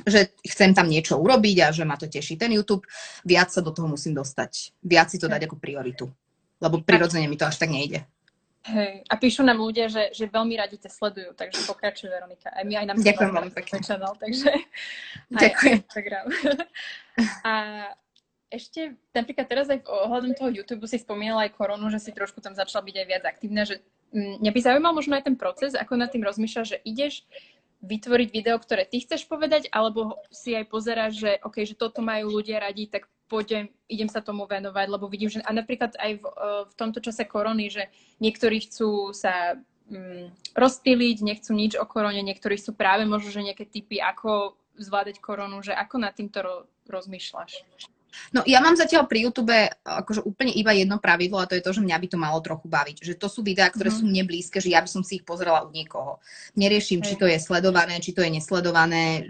[0.06, 2.38] že chcem tam niečo urobiť a že ma to teší.
[2.38, 2.86] Ten YouTube,
[3.26, 4.78] viac sa do toho musím dostať.
[4.86, 6.06] Viac si to dať ako prioritu.
[6.62, 8.06] Lebo prirodzene mi to až tak nejde.
[8.68, 9.08] Hej.
[9.08, 12.52] A píšu nám ľudia, že, že veľmi radi te sledujú, takže pokračuj Veronika.
[12.52, 13.76] Aj my aj nám Ďakujem veľmi pekne.
[13.80, 14.50] Channel, takže
[15.32, 15.76] Ďakujem.
[15.88, 16.26] Instagram.
[17.48, 17.54] A
[18.52, 22.56] ešte napríklad teraz aj ohľadom toho YouTube si spomínala aj koronu, že si trošku tam
[22.56, 23.80] začala byť aj viac aktívna, že
[24.16, 27.24] mňa by zaujímal možno aj ten proces, ako nad tým rozmýšľaš, že ideš
[27.82, 32.42] vytvoriť video, ktoré ty chceš povedať, alebo si aj pozeráš, že OK, že toto majú
[32.42, 36.24] ľudia radi, tak pôjdem, idem sa tomu venovať, lebo vidím, že a napríklad aj v,
[36.26, 37.92] eh, v tomto čase korony, že
[38.24, 43.68] niektorí chcú sa mm, rozptýliť, nechcú nič o korone, niektorí sú práve možno, že nejaké
[43.70, 47.62] typy, ako zvládať koronu, že ako nad týmto ro- rozmýšľaš?
[48.32, 51.72] No ja mám zatiaľ pri YouTube akože úplne iba jedno pravidlo a to je to,
[51.74, 52.98] že mňa by to malo trochu baviť.
[53.04, 53.98] Že to sú videá, ktoré mm.
[53.98, 56.22] sú mne blízke, že ja by som si ich pozrela u niekoho.
[56.60, 59.26] Neriešim, či to je sledované, či to je nesledované,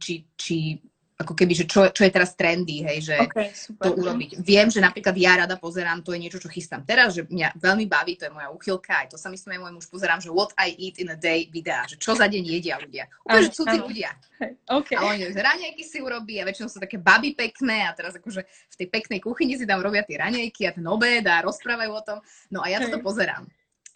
[0.00, 0.80] či, či
[1.20, 3.92] ako keby, že čo, čo je teraz trendy, hej, že okay, super.
[3.92, 4.40] to urobiť.
[4.40, 7.84] Viem, že napríklad ja rada pozerám, to je niečo, čo chystám teraz, že mňa veľmi
[7.84, 10.56] baví, to je moja uchylka, aj to sa myslím aj môj muž pozerám, že what
[10.56, 13.04] I eat in a day videá, že čo za deň jedia ľudia.
[13.28, 14.10] Úplne, že cudzí ľudia.
[14.40, 14.96] Hey, okay.
[14.96, 18.40] A oni, že raňajky si urobí a väčšinou sú také baby pekné a teraz akože
[18.48, 22.02] v tej peknej kuchyni si tam robia tie raňajky a ten obed a rozprávajú o
[22.02, 22.18] tom.
[22.48, 22.88] No a ja hey.
[22.88, 23.44] to pozerám.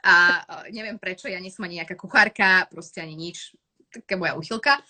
[0.04, 3.56] A neviem prečo, ja nie som ani nejaká kuchárka, proste ani nič,
[3.88, 4.84] taká moja uchylka.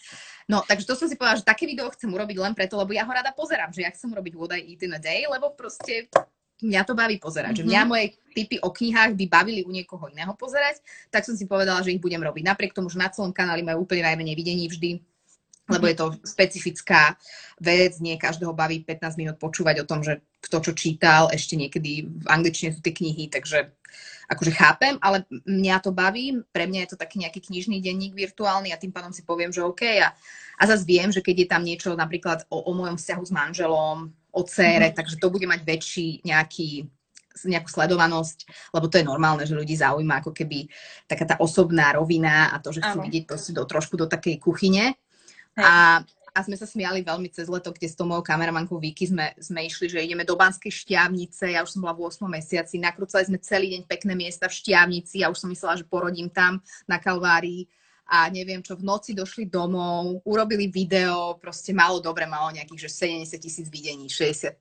[0.45, 3.09] No, takže to som si povedala, že také video chcem urobiť len preto, lebo ja
[3.09, 6.12] ho rada pozerám, že ja chcem urobiť What I Eat in a Day, lebo proste
[6.61, 7.61] mňa to baví pozerať.
[7.61, 7.66] Mm-hmm.
[7.66, 7.88] Že mňa mhm.
[7.88, 8.05] moje
[8.36, 12.03] typy o knihách by bavili u niekoho iného pozerať, tak som si povedala, že ich
[12.03, 12.45] budem robiť.
[12.45, 15.01] Napriek tomu, že na celom kanáli majú úplne najmenej videní vždy,
[15.64, 17.16] lebo je to specifická
[17.57, 22.05] vec, nie každého baví 15 minút počúvať o tom, že kto čo čítal, ešte niekedy
[22.05, 23.72] v angličtine sú tie knihy, takže
[24.29, 28.72] akože chápem, ale mňa to baví, pre mňa je to taký nejaký knižný denník virtuálny
[28.72, 29.83] a tým pádom si poviem, že OK.
[30.01, 30.12] A,
[30.59, 34.09] a zase viem, že keď je tam niečo napríklad o, o mojom vzťahu s manželom,
[34.35, 34.95] o cére, mm.
[34.97, 36.89] takže to bude mať väčší nejaký
[37.35, 40.70] nejakú sledovanosť, lebo to je normálne, že ľudí zaujíma ako keby
[41.11, 44.95] taká tá osobná rovina a to, že chcú vidieť proste do, trošku do takej kuchyne.
[45.59, 45.99] A,
[46.35, 49.70] a sme sa smiali veľmi cez leto, kde s tou mojou kameramankou Vicky sme, sme
[49.70, 53.39] išli, že ideme do Banskej šťavnice, ja už som bola v 8 mesiaci, nakrúcali sme
[53.39, 56.59] celý deň pekné miesta v šťavnici, ja už som myslela, že porodím tam
[56.91, 57.70] na Kalvárii.
[58.05, 63.09] A neviem čo, v noci došli domov, urobili video, proste malo dobre, malo nejakých, že
[63.09, 64.61] 70 tisíc videní, 65.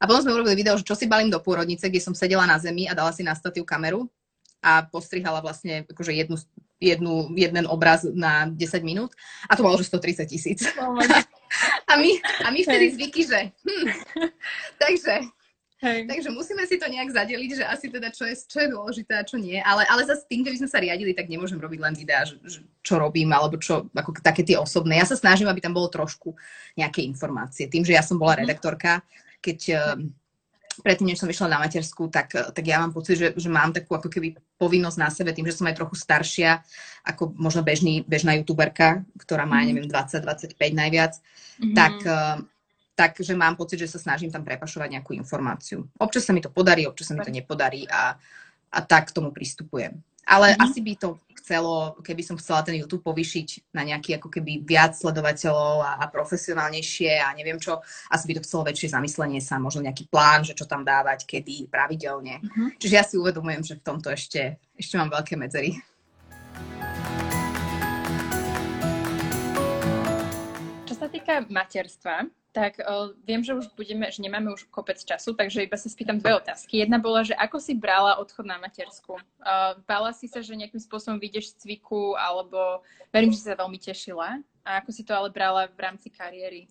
[0.00, 2.56] A potom sme urobili video, že čo si balím do pôrodnice, kde som sedela na
[2.56, 4.08] zemi a dala si na statív kameru
[4.64, 6.40] a postrihala vlastne akože jednu
[6.80, 9.10] jednu, jeden obraz na 10 minút
[9.50, 10.60] a to bolo že 130 tisíc.
[10.78, 10.94] Oh
[11.90, 12.10] a, my,
[12.44, 13.86] a my vtedy zvyky, že hm,
[14.82, 15.26] takže
[15.78, 16.10] Hej.
[16.10, 19.22] Takže musíme si to nejak zadeliť, že asi teda čo je, čo je dôležité a
[19.22, 19.62] čo nie.
[19.62, 22.66] Ale, ale zase tým, keby sme sa riadili, tak nemôžem robiť len videá, že, že,
[22.82, 24.98] čo robím, alebo čo, ako také tie osobné.
[24.98, 26.34] Ja sa snažím, aby tam bolo trošku
[26.74, 27.70] nejaké informácie.
[27.70, 28.40] Tým, že ja som bola mhm.
[28.42, 29.06] redaktorka,
[29.38, 29.58] keď
[30.82, 33.94] predtým, než som vyšla na matersku, tak, tak ja mám pocit, že, že mám takú
[33.94, 36.62] ako keby povinnosť na sebe tým, že som aj trochu staršia
[37.06, 39.66] ako možno bežný, bežná youtuberka, ktorá má, mm.
[39.70, 41.74] neviem, 20-25 najviac, mm-hmm.
[41.74, 42.36] tak, eh,
[42.98, 45.86] takže mám pocit, že sa snažím tam prepašovať nejakú informáciu.
[45.96, 48.18] Občas sa mi to podarí, občas sa mi to nepodarí a,
[48.72, 49.96] a tak k tomu pristupujem.
[50.28, 50.64] Ale mm-hmm.
[50.68, 51.08] asi by to
[51.48, 56.04] chcelo, keby som chcela ten YouTube povýšiť na nejaký ako keby viac sledovateľov a, a
[56.12, 57.80] profesionálnejšie a neviem čo,
[58.12, 61.72] asi by to chcelo väčšie zamyslenie sa, možno nejaký plán, že čo tam dávať, kedy,
[61.72, 62.44] pravidelne.
[62.44, 62.76] Mm-hmm.
[62.76, 65.72] Čiže ja si uvedomujem, že v tomto ešte, ešte mám veľké medzery.
[70.84, 72.28] Čo sa týka materstva,
[72.58, 76.18] tak uh, viem, že už budeme, že nemáme už kopec času, takže iba sa spýtam
[76.18, 76.82] dve otázky.
[76.82, 79.14] Jedna bola, že ako si brala odchod na matersku?
[79.38, 82.82] Uh, bála si sa, že nejakým spôsobom vyjdeš z cviku, alebo
[83.14, 84.42] verím, že sa veľmi tešila.
[84.66, 86.66] A ako si to ale brala v rámci kariéry?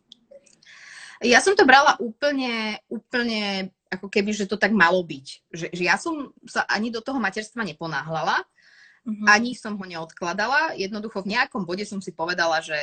[1.23, 5.27] Ja som to brala úplne, úplne ako keby, že to tak malo byť.
[5.49, 9.25] Že, že ja som sa ani do toho materstva neponáhľala, uh-huh.
[9.31, 10.75] ani som ho neodkladala.
[10.75, 12.75] Jednoducho v nejakom bode som si povedala, že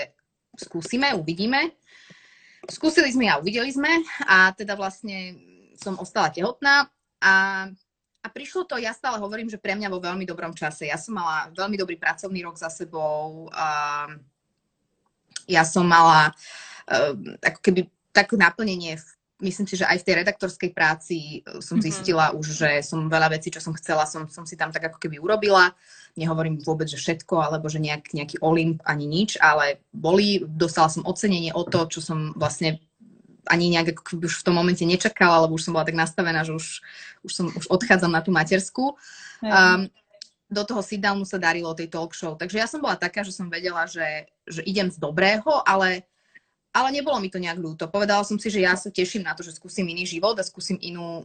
[0.57, 1.77] skúsime, uvidíme.
[2.71, 5.37] Skúsili sme a uvideli sme a teda vlastne
[5.77, 6.89] som ostala tehotná
[7.25, 7.35] a,
[8.21, 10.89] a prišlo to, ja stále hovorím, že pre mňa vo veľmi dobrom čase.
[10.89, 13.49] Ja som mala veľmi dobrý pracovný rok za sebou.
[13.53, 14.09] A
[15.49, 16.33] ja som mala
[16.89, 19.07] uh, ako keby také naplnenie v
[19.45, 21.85] myslím si, že aj v tej redaktorskej práci e, som mhm.
[21.85, 22.41] zistila mm-hmm.
[22.41, 25.21] už, že som veľa vecí, čo som chcela, som, som si tam tak ako keby
[25.21, 25.77] urobila.
[26.17, 31.05] Nehovorím vôbec, že všetko, alebo že nejak, nejaký Olymp ani nič, ale boli, dostala som
[31.05, 32.81] ocenenie o to, čo som vlastne
[33.45, 36.49] ani nejak ako keby už v tom momente nečakala, lebo už som bola tak nastavená,
[36.49, 36.81] že už,
[37.29, 38.97] už, som, už odchádzam na tú matersku.
[39.45, 39.93] Um,
[40.49, 42.39] do toho sit-downu sa darilo tej talk show.
[42.39, 46.09] Takže ja som bola taká, že som vedela, že, že idem z dobrého, ale
[46.75, 47.87] ale nebolo mi to nejak ľúto.
[47.87, 50.75] Povedala som si, že ja sa teším na to, že skúsim iný život a skúsim
[50.83, 51.23] inú,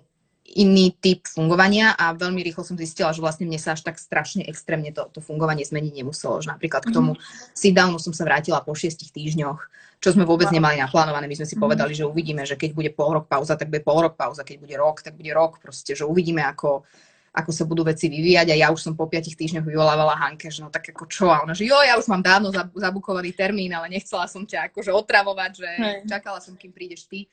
[0.54, 4.46] iný typ fungovania a veľmi rýchlo som zistila, že vlastne mne sa až tak strašne
[4.46, 6.38] extrémne to, to fungovanie zmeniť nemuselo.
[6.42, 7.58] Že napríklad k tomu mm-hmm.
[7.58, 9.60] sit-downu som sa vrátila po šiestich týždňoch,
[10.00, 11.26] čo sme vôbec nemali naplánované.
[11.26, 11.66] My sme si mm-hmm.
[11.66, 14.58] povedali, že uvidíme, že keď bude pol rok pauza, tak bude pol rok pauza, keď
[14.62, 15.58] bude rok, tak bude rok.
[15.58, 16.86] Proste, že uvidíme, ako,
[17.34, 20.66] ako sa budú veci vyvíjať a ja už som po piatich týždňoch vyvolávala Hanke, že
[20.66, 21.30] no tak ako čo?
[21.30, 24.90] A ona, že jo, ja už mám dávno zabukovaný termín, ale nechcela som ťa akože
[24.90, 25.98] otravovať, že Hej.
[26.10, 27.30] čakala som, kým prídeš ty.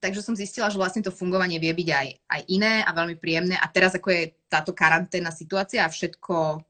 [0.00, 3.54] Takže som zistila, že vlastne to fungovanie vie byť aj, aj iné a veľmi príjemné.
[3.60, 6.64] A teraz ako je táto karanténna situácia a všetko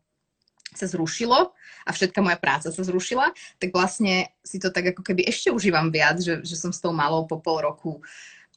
[0.74, 1.54] sa zrušilo
[1.86, 5.90] a všetka moja práca sa zrušila, tak vlastne si to tak ako keby ešte užívam
[5.90, 8.02] viac, že, že som s tou malou po pol roku uh,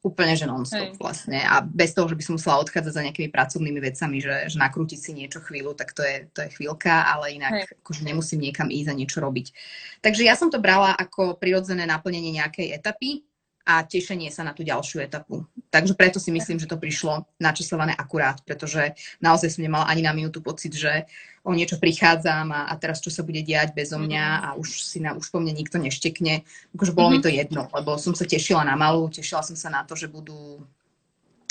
[0.03, 0.99] úplne, že non-stop Hej.
[0.99, 1.39] vlastne.
[1.39, 4.99] A bez toho, že by som musela odchádzať za nejakými pracovnými vecami, že, že nakrútiť
[4.99, 8.91] si niečo chvíľu, tak to je, to je chvíľka, ale inak akože nemusím niekam ísť
[8.91, 9.55] a niečo robiť.
[10.03, 13.23] Takže ja som to brala ako prirodzené naplnenie nejakej etapy
[13.63, 15.47] a tešenie sa na tú ďalšiu etapu.
[15.71, 18.91] Takže preto si myslím, že to prišlo načasované akurát, pretože
[19.23, 21.07] naozaj som nemala ani na minútu pocit, že
[21.43, 24.41] o niečo prichádzam a, a teraz čo sa bude diať bezo mňa mhm.
[24.43, 26.47] a už si na, už po mne nikto neštekne.
[26.71, 27.19] Akože bolo mm-hmm.
[27.19, 30.07] mi to jedno, lebo som sa tešila na malú, tešila som sa na to, že
[30.07, 30.63] budú,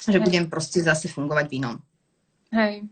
[0.08, 0.24] že Hej.
[0.24, 1.76] budem proste zase fungovať v inom.
[2.52, 2.88] Hej.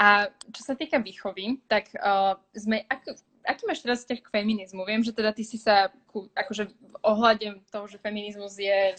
[0.00, 3.14] A čo sa týka výchovy, tak uh, sme, ako,
[3.46, 4.82] aký máš teraz vzťah k feminizmu?
[4.88, 6.72] Viem, že teda ty si sa ku, akože
[7.04, 8.98] ohľadem toho, že feminizmus je,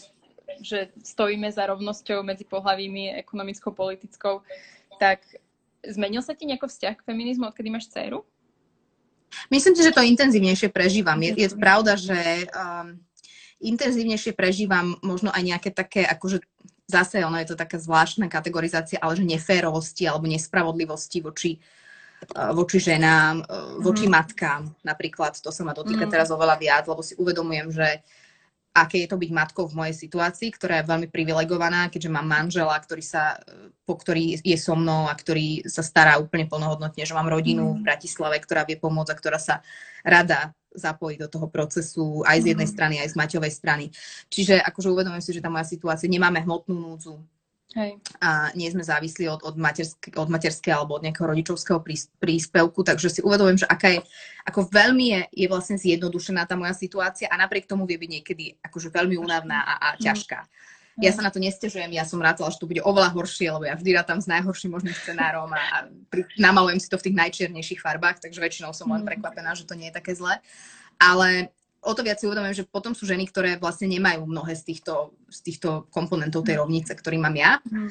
[0.63, 4.45] že stojíme za rovnosťou medzi pohľavými ekonomickou, politickou,
[5.01, 5.25] tak
[5.85, 8.23] zmenil sa ti nejako vzťah k feminizmu, odkedy máš dceru?
[9.49, 11.17] Myslím si, že to intenzívnejšie prežívam.
[11.17, 13.01] Je, je pravda, že um,
[13.59, 16.45] intenzívnejšie prežívam možno aj nejaké také, akože
[16.85, 21.57] zase ono je to taká zvláštna kategorizácia, ale že neférovosti alebo nespravodlivosti voči
[22.23, 23.45] Eh, voči ženám, eh,
[23.83, 24.11] voči mm.
[24.11, 25.35] matkám napríklad.
[25.43, 26.11] To sa ma dotýka mm.
[26.11, 27.99] teraz oveľa viac, lebo si uvedomujem, že
[28.73, 32.73] aké je to byť matkou v mojej situácii, ktorá je veľmi privilegovaná, keďže mám manžela,
[32.73, 33.37] ktorý, sa,
[33.85, 37.79] po ktorý je so mnou a ktorý sa stará úplne plnohodnotne, že mám rodinu v
[37.81, 37.85] mm.
[37.85, 39.61] Bratislave, ktorá vie pomôcť a ktorá sa
[40.01, 42.73] rada zapojiť do toho procesu aj z jednej mm.
[42.73, 43.85] strany, aj z Maťovej strany.
[44.33, 47.21] Čiže akože uvedomujem si, že tá moja situácia, nemáme hmotnú núdzu,
[47.73, 47.97] Hej.
[48.21, 51.81] A nie sme závislí od, od, materské, od materského alebo od nejakého rodičovského
[52.21, 53.99] príspevku, takže si uvedomujem, že aká je,
[54.45, 58.45] ako veľmi je, je vlastne zjednodušená tá moja situácia a napriek tomu vie byť niekedy
[58.61, 60.05] akože veľmi únavná a, a mhm.
[60.05, 60.39] ťažká.
[61.01, 63.73] Ja sa na to nestežujem, ja som rátala, že to bude oveľa horšie, lebo ja
[63.73, 67.81] vždy rátam s najhorším možným scenárom a, a pri, namalujem si to v tých najčiernejších
[67.81, 69.09] farbách, takže väčšinou som len mhm.
[69.09, 70.37] prekvapená, že to nie je také zlé.
[71.01, 71.49] Ale
[71.83, 75.13] o to viac si uvedomujem, že potom sú ženy, ktoré vlastne nemajú mnohé z týchto,
[75.27, 76.61] z týchto komponentov tej mm.
[76.63, 77.59] rovnice, ktorý mám ja.
[77.67, 77.89] Mm.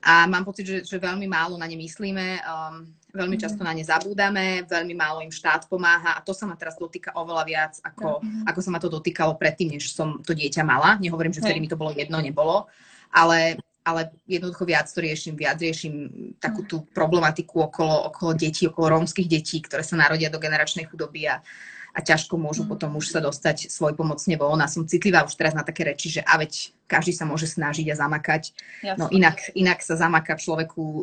[0.00, 3.42] A mám pocit, že, že veľmi málo na ne myslíme, um, veľmi mm.
[3.42, 7.12] často na ne zabúdame, veľmi málo im štát pomáha a to sa ma teraz dotýka
[7.14, 8.48] oveľa viac, ako, mm.
[8.48, 10.96] ako sa ma to dotýkalo predtým, než som to dieťa mala.
[10.98, 12.64] Nehovorím, že vtedy mi to bolo jedno, nebolo,
[13.12, 16.08] ale, ale jednoducho viac to riešim, viac riešim
[16.40, 21.28] takú tú problematiku okolo, okolo detí, okolo rómskych detí, ktoré sa narodia do generačnej chudoby
[21.28, 21.44] a,
[21.90, 22.70] a ťažko môžu mm.
[22.70, 24.58] potom už sa dostať svoj pomocne von.
[24.62, 27.86] A som citlivá už teraz na také reči, že a veď každý sa môže snažiť
[27.90, 28.54] a zamakať.
[28.82, 28.98] Jasne.
[28.98, 31.02] No inak, inak sa zamaka človeku e,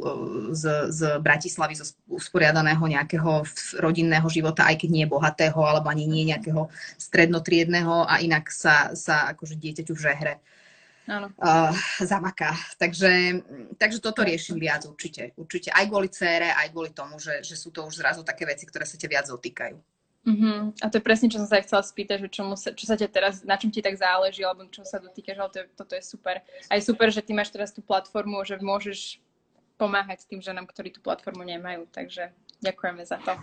[0.56, 3.44] z, z Bratislavy, zo usporiadaného nejakého
[3.80, 6.68] rodinného života, aj keď nie je bohatého, alebo ani nie nejakého
[7.00, 10.34] strednotriedného a inak sa, sa akože dieťaťu v žehre
[11.08, 11.32] Áno.
[11.40, 11.72] Uh,
[12.04, 12.52] zamaká.
[12.76, 13.40] Takže,
[13.80, 15.32] takže toto riešim viac určite.
[15.40, 18.68] Určite aj kvôli cére, aj kvôli tomu, že, že sú to už zrazu také veci,
[18.68, 19.80] ktoré sa ťa viac dotýkajú.
[20.28, 20.76] Uh-huh.
[20.84, 23.08] A to je presne, čo som sa chcela spýtať, že čomu sa, čo sa ťa
[23.08, 26.04] teraz, na čom ti tak záleží, alebo čo sa dotýkaš, ale to je, toto je
[26.04, 26.44] super.
[26.68, 29.24] A je super, že ty máš teraz tú platformu, že môžeš
[29.80, 33.40] pomáhať tým ženám, ktorí tú platformu nemajú, takže ďakujeme za to.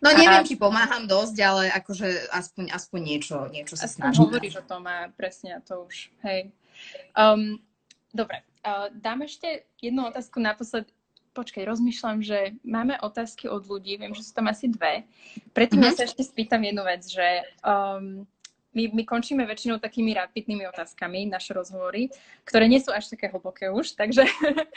[0.00, 0.48] No neviem, a...
[0.48, 4.22] či pomáham dosť, ale akože aspoň, aspoň niečo, niečo sa aspoň snažím.
[4.30, 6.54] hovoríš o tom a presne to už, hej.
[7.18, 7.58] Um,
[8.14, 10.86] dobre, uh, dám ešte jednu otázku naposled
[11.32, 15.04] počkaj, rozmýšľam, že máme otázky od ľudí, viem, že sú tam asi dve.
[15.52, 15.96] Predtým mm-hmm.
[15.96, 17.26] ja sa ešte spýtam jednu vec, že
[17.64, 18.28] um,
[18.78, 22.12] my, my končíme väčšinou takými rapidnými otázkami, naše rozhovory,
[22.46, 24.28] ktoré nie sú až také hlboké už, takže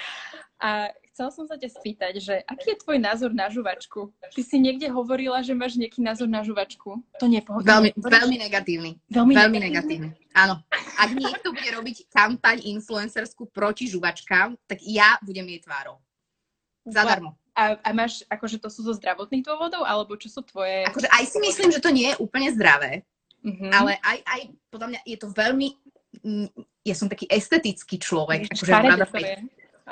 [0.65, 4.09] a chcela som sa ťa spýtať, že aký je tvoj názor na žuvačku?
[4.33, 7.03] Ty si niekde hovorila, že máš nejaký názor na žuvačku.
[7.19, 8.97] To nie Veľmi, veľmi negatívny.
[9.11, 10.09] Veľmi, veľmi negatívny.
[10.15, 10.33] negatívny.
[10.33, 10.63] Áno.
[10.97, 15.99] Ak niekto bude robiť kampaň influencerskú proti žuvačkám, tak ja budem jej tvárou.
[16.85, 17.37] Zadarmo.
[17.51, 20.87] A, a máš, akože to sú zo zdravotných dôvodov, alebo čo sú tvoje...
[20.87, 23.03] Akože aj si myslím, že to nie je úplne zdravé,
[23.43, 23.71] mm-hmm.
[23.75, 25.67] ale aj, aj, podľa mňa je to veľmi...
[26.81, 28.47] Ja som taký estetický človek.
[28.49, 29.35] Akože rada je.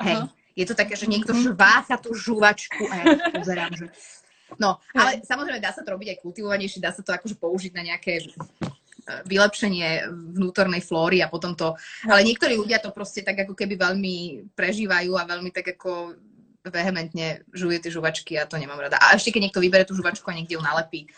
[0.00, 0.18] Hej,
[0.56, 1.52] je to také, že niekto mm-hmm.
[1.52, 3.86] švácha tú žuvačku a ja pozerám, že...
[4.58, 7.86] No, ale samozrejme dá sa to robiť aj kultivovanejšie, dá sa to akože použiť na
[7.86, 8.24] nejaké e,
[9.30, 11.78] vylepšenie vnútornej flóry a potom to...
[12.02, 14.16] Ale niektorí ľudia to proste tak ako keby veľmi
[14.58, 16.18] prežívajú a veľmi tak ako
[16.66, 19.00] vehementne žuje tie žuvačky a to nemám rada.
[19.00, 21.08] A ešte keď niekto vybere tú žuvačku a niekde ju nalepí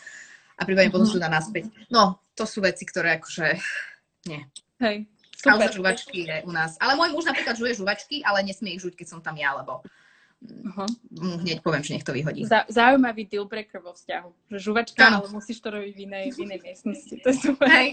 [0.55, 1.13] a prípadne potom mhm.
[1.13, 1.67] sú dá naspäť.
[1.91, 3.59] No, to sú veci, ktoré akože
[4.31, 4.47] nie.
[4.79, 5.07] Hej.
[5.43, 6.79] Kauza žuvačky je u nás.
[6.79, 9.83] Ale môj muž napríklad žuje žuvačky, ale nesmie ich žuť, keď som tam ja, lebo
[10.43, 10.89] uh-huh.
[11.39, 12.43] hneď poviem, že nech to vyhodí.
[12.43, 14.29] Zá, zaujímavý deal breaker vo vzťahu.
[14.51, 15.23] Že žuvačka, ano.
[15.23, 17.15] ale musíš to robiť v inej, v inej miestnosti.
[17.23, 17.67] To je super.
[17.71, 17.89] Hej.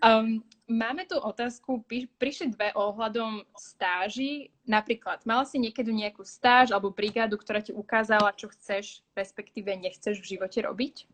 [0.00, 1.84] Um, máme tu otázku,
[2.16, 4.52] prišli dve ohľadom stáži.
[4.64, 10.22] Napríklad, mala si niekedy nejakú stáž alebo brigádu, ktorá ti ukázala, čo chceš, respektíve nechceš
[10.22, 11.08] v živote robiť?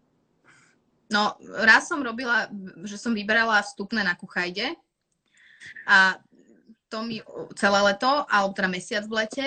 [1.06, 2.50] No, raz som robila,
[2.82, 4.74] že som vyberala vstupné na Kuchajde
[5.86, 6.18] a
[6.90, 7.18] to mi
[7.58, 9.46] celé leto, alebo teda mesiac v lete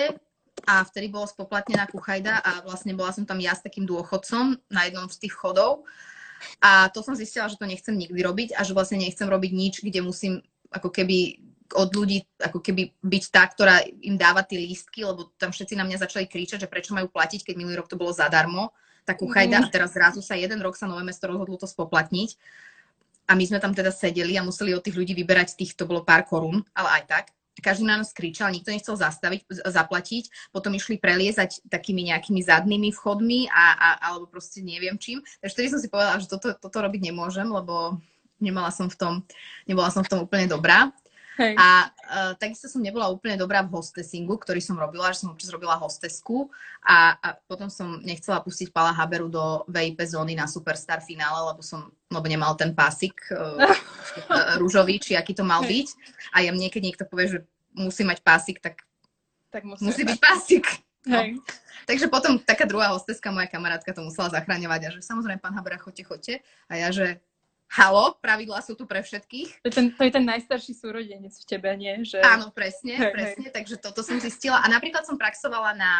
[0.66, 4.80] a vtedy bolo spoplatnená Kuchajda a vlastne bola som tam ja s takým dôchodcom na
[4.88, 5.84] jednom z tých chodov
[6.60, 9.74] a to som zistila, že to nechcem nikdy robiť a že vlastne nechcem robiť nič,
[9.84, 10.40] kde musím
[10.72, 11.40] ako keby
[11.70, 15.86] od ľudí ako keby byť tá, ktorá im dáva tie lístky, lebo tam všetci na
[15.86, 18.74] mňa začali kričať, že prečo majú platiť, keď minulý rok to bolo zadarmo,
[19.06, 19.64] tak kuchajda mm.
[19.64, 22.34] a teraz zrazu sa jeden rok sa Nové mesto rozhodlo to spoplatniť.
[23.30, 26.02] A my sme tam teda sedeli a museli od tých ľudí vyberať tých, to bolo
[26.02, 27.24] pár korún, ale aj tak
[27.58, 33.50] každý na nás kričal, nikto nechcel zastaviť, zaplatiť, potom išli preliezať takými nejakými zadnými vchodmi
[33.50, 35.18] a, a, alebo proste neviem čím.
[35.42, 37.98] Takže vtedy som si povedala, že toto, toto robiť nemôžem, lebo
[38.40, 39.12] nemala som v tom,
[39.68, 40.94] nebola som v tom úplne dobrá.
[41.40, 41.56] Hej.
[41.56, 45.48] A uh, takisto som nebola úplne dobrá v hostesingu, ktorý som robila, že som občas
[45.48, 46.52] robila hostesku
[46.84, 51.64] a, a potom som nechcela pustiť Pala Haberu do VIP zóny na Superstar finále, lebo
[51.64, 53.56] som lebo nemal ten pásik uh,
[54.60, 55.88] rúžový, či aký to mal byť.
[56.36, 57.38] A ja mne, keď niekto povie, že
[57.72, 58.82] musí mať pásik, tak,
[59.48, 60.66] tak musí, musí byť pásik.
[61.06, 61.22] No.
[61.88, 65.80] Takže potom taká druhá hosteska, moja kamarátka to musela zachraňovať a že samozrejme, pán Habera,
[65.80, 66.44] chodte, chodte.
[66.68, 67.24] A ja, že
[67.70, 69.62] halo, pravidlá sú tu pre všetkých.
[69.62, 72.02] To je ten, to je ten najstarší súrodenec v tebe, nie?
[72.02, 72.18] Že...
[72.22, 74.58] Áno, presne, Hej, presne, takže toto som zistila.
[74.58, 75.94] A napríklad som praxovala na,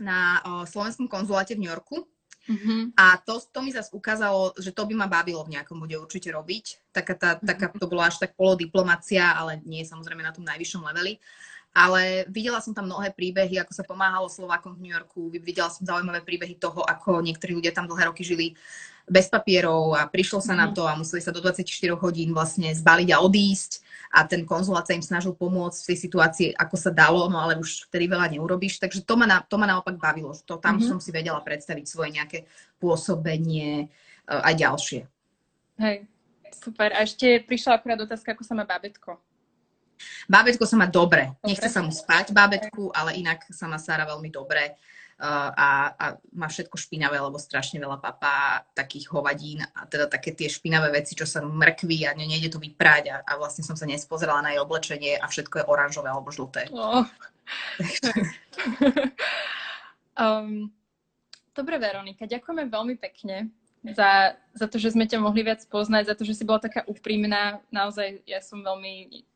[0.00, 2.08] na o, slovenskom konzuláte v New Yorku
[2.44, 2.92] Mhm.
[2.96, 6.28] a to, to mi zase ukázalo, že to by ma bavilo v nejakom bude určite
[6.28, 6.92] robiť.
[6.92, 11.16] Taká, tá, taká, to bolo až tak polodiplomacia, ale nie samozrejme na tom najvyššom leveli.
[11.74, 15.26] Ale videla som tam mnohé príbehy, ako sa pomáhalo Slovákom v New Yorku.
[15.42, 18.54] Videla som zaujímavé príbehy toho, ako niektorí ľudia tam dlhé roky žili
[19.04, 20.74] bez papierov a prišlo sa na Mhm.
[20.74, 24.96] to a museli sa do 24 hodín vlastne zbaliť a odísť a ten konzulát sa
[24.96, 28.80] im snažil pomôcť v tej situácii, ako sa dalo, no ale už vtedy veľa neurobíš.
[28.80, 30.32] Takže to ma, na, to ma naopak bavilo.
[30.32, 30.88] že To, tam Mhm.
[30.88, 32.48] som si vedela predstaviť svoje nejaké
[32.80, 33.88] pôsobenie
[34.24, 35.00] e, aj ďalšie.
[35.76, 36.08] Hej,
[36.56, 36.96] super.
[36.96, 39.20] A ešte prišla akurát otázka, ako sa má bábetko.
[40.26, 41.28] Bábetko sa má dobre.
[41.28, 41.44] Dobre.
[41.44, 44.74] Nechce sa mu spať bábetku, ale inak sa má Sara veľmi dobre.
[45.18, 50.50] A, a má všetko špinavé, lebo strašne veľa papá takých hovadín a teda také tie
[50.50, 53.86] špinavé veci, čo sa mrkví a ne, nejde to vyprať a, a vlastne som sa
[53.86, 56.66] nespozerala na jej oblečenie a všetko je oranžové alebo žlté.
[56.74, 57.06] Oh.
[60.18, 60.66] um,
[61.54, 63.54] dobre, Veronika, ďakujeme veľmi pekne
[63.92, 66.88] za, za to, že sme ťa mohli viac poznať, za to, že si bola taká
[66.88, 67.60] úprimná.
[67.68, 69.28] Naozaj, ja som veľmi...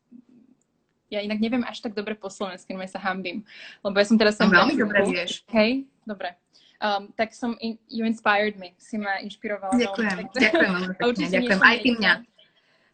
[1.09, 3.41] Ja inak neviem až tak dobre po slovensky, no sa hambím.
[3.81, 4.37] Lebo ja som teraz...
[4.37, 5.31] Som veľmi prišla- dobre vieš.
[5.49, 6.37] Hej, dobre.
[6.79, 9.75] Um, tak som, in, you inspired me, si ma inšpirovala.
[9.75, 9.83] veľmi.
[9.83, 11.11] Ďakujem, ďakujem veľmi pekne.
[11.19, 12.13] nie Ďakujem som aj ty mňa.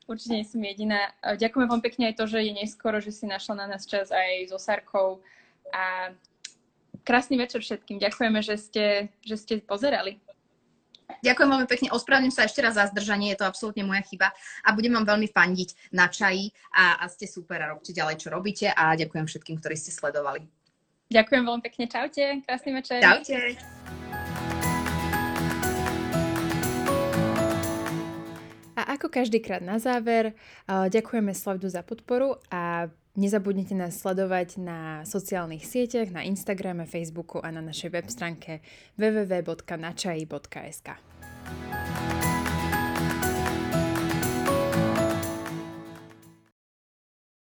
[0.06, 1.02] Určite nie som jediná.
[1.22, 4.50] Ďakujem vám pekne aj to, že je neskoro, že si našla na nás čas aj
[4.54, 5.22] so Sarkou.
[5.74, 6.14] A
[7.06, 8.02] krásny večer všetkým.
[8.02, 8.86] Ďakujeme, že ste,
[9.22, 10.18] že ste pozerali.
[11.26, 11.88] Ďakujem veľmi pekne.
[11.94, 14.30] Ospravedlňujem sa ešte raz za zdržanie, je to absolútne moja chyba
[14.62, 18.30] a budem vám veľmi fandiť na čaji a, a ste super a robte ďalej, čo
[18.30, 20.46] robíte a ďakujem všetkým, ktorí ste sledovali.
[21.10, 21.86] Ďakujem veľmi pekne.
[21.86, 22.24] Čaute.
[22.46, 22.98] Krásny večer.
[22.98, 23.38] Čaute.
[28.76, 34.80] A ako každýkrát na záver, eh, ďakujeme Slavdu za podporu a nezabudnite nás sledovať na
[35.08, 38.60] sociálnych sieťach, na Instagrame, Facebooku a na našej web stránke
[39.00, 40.88] www.načai.sk.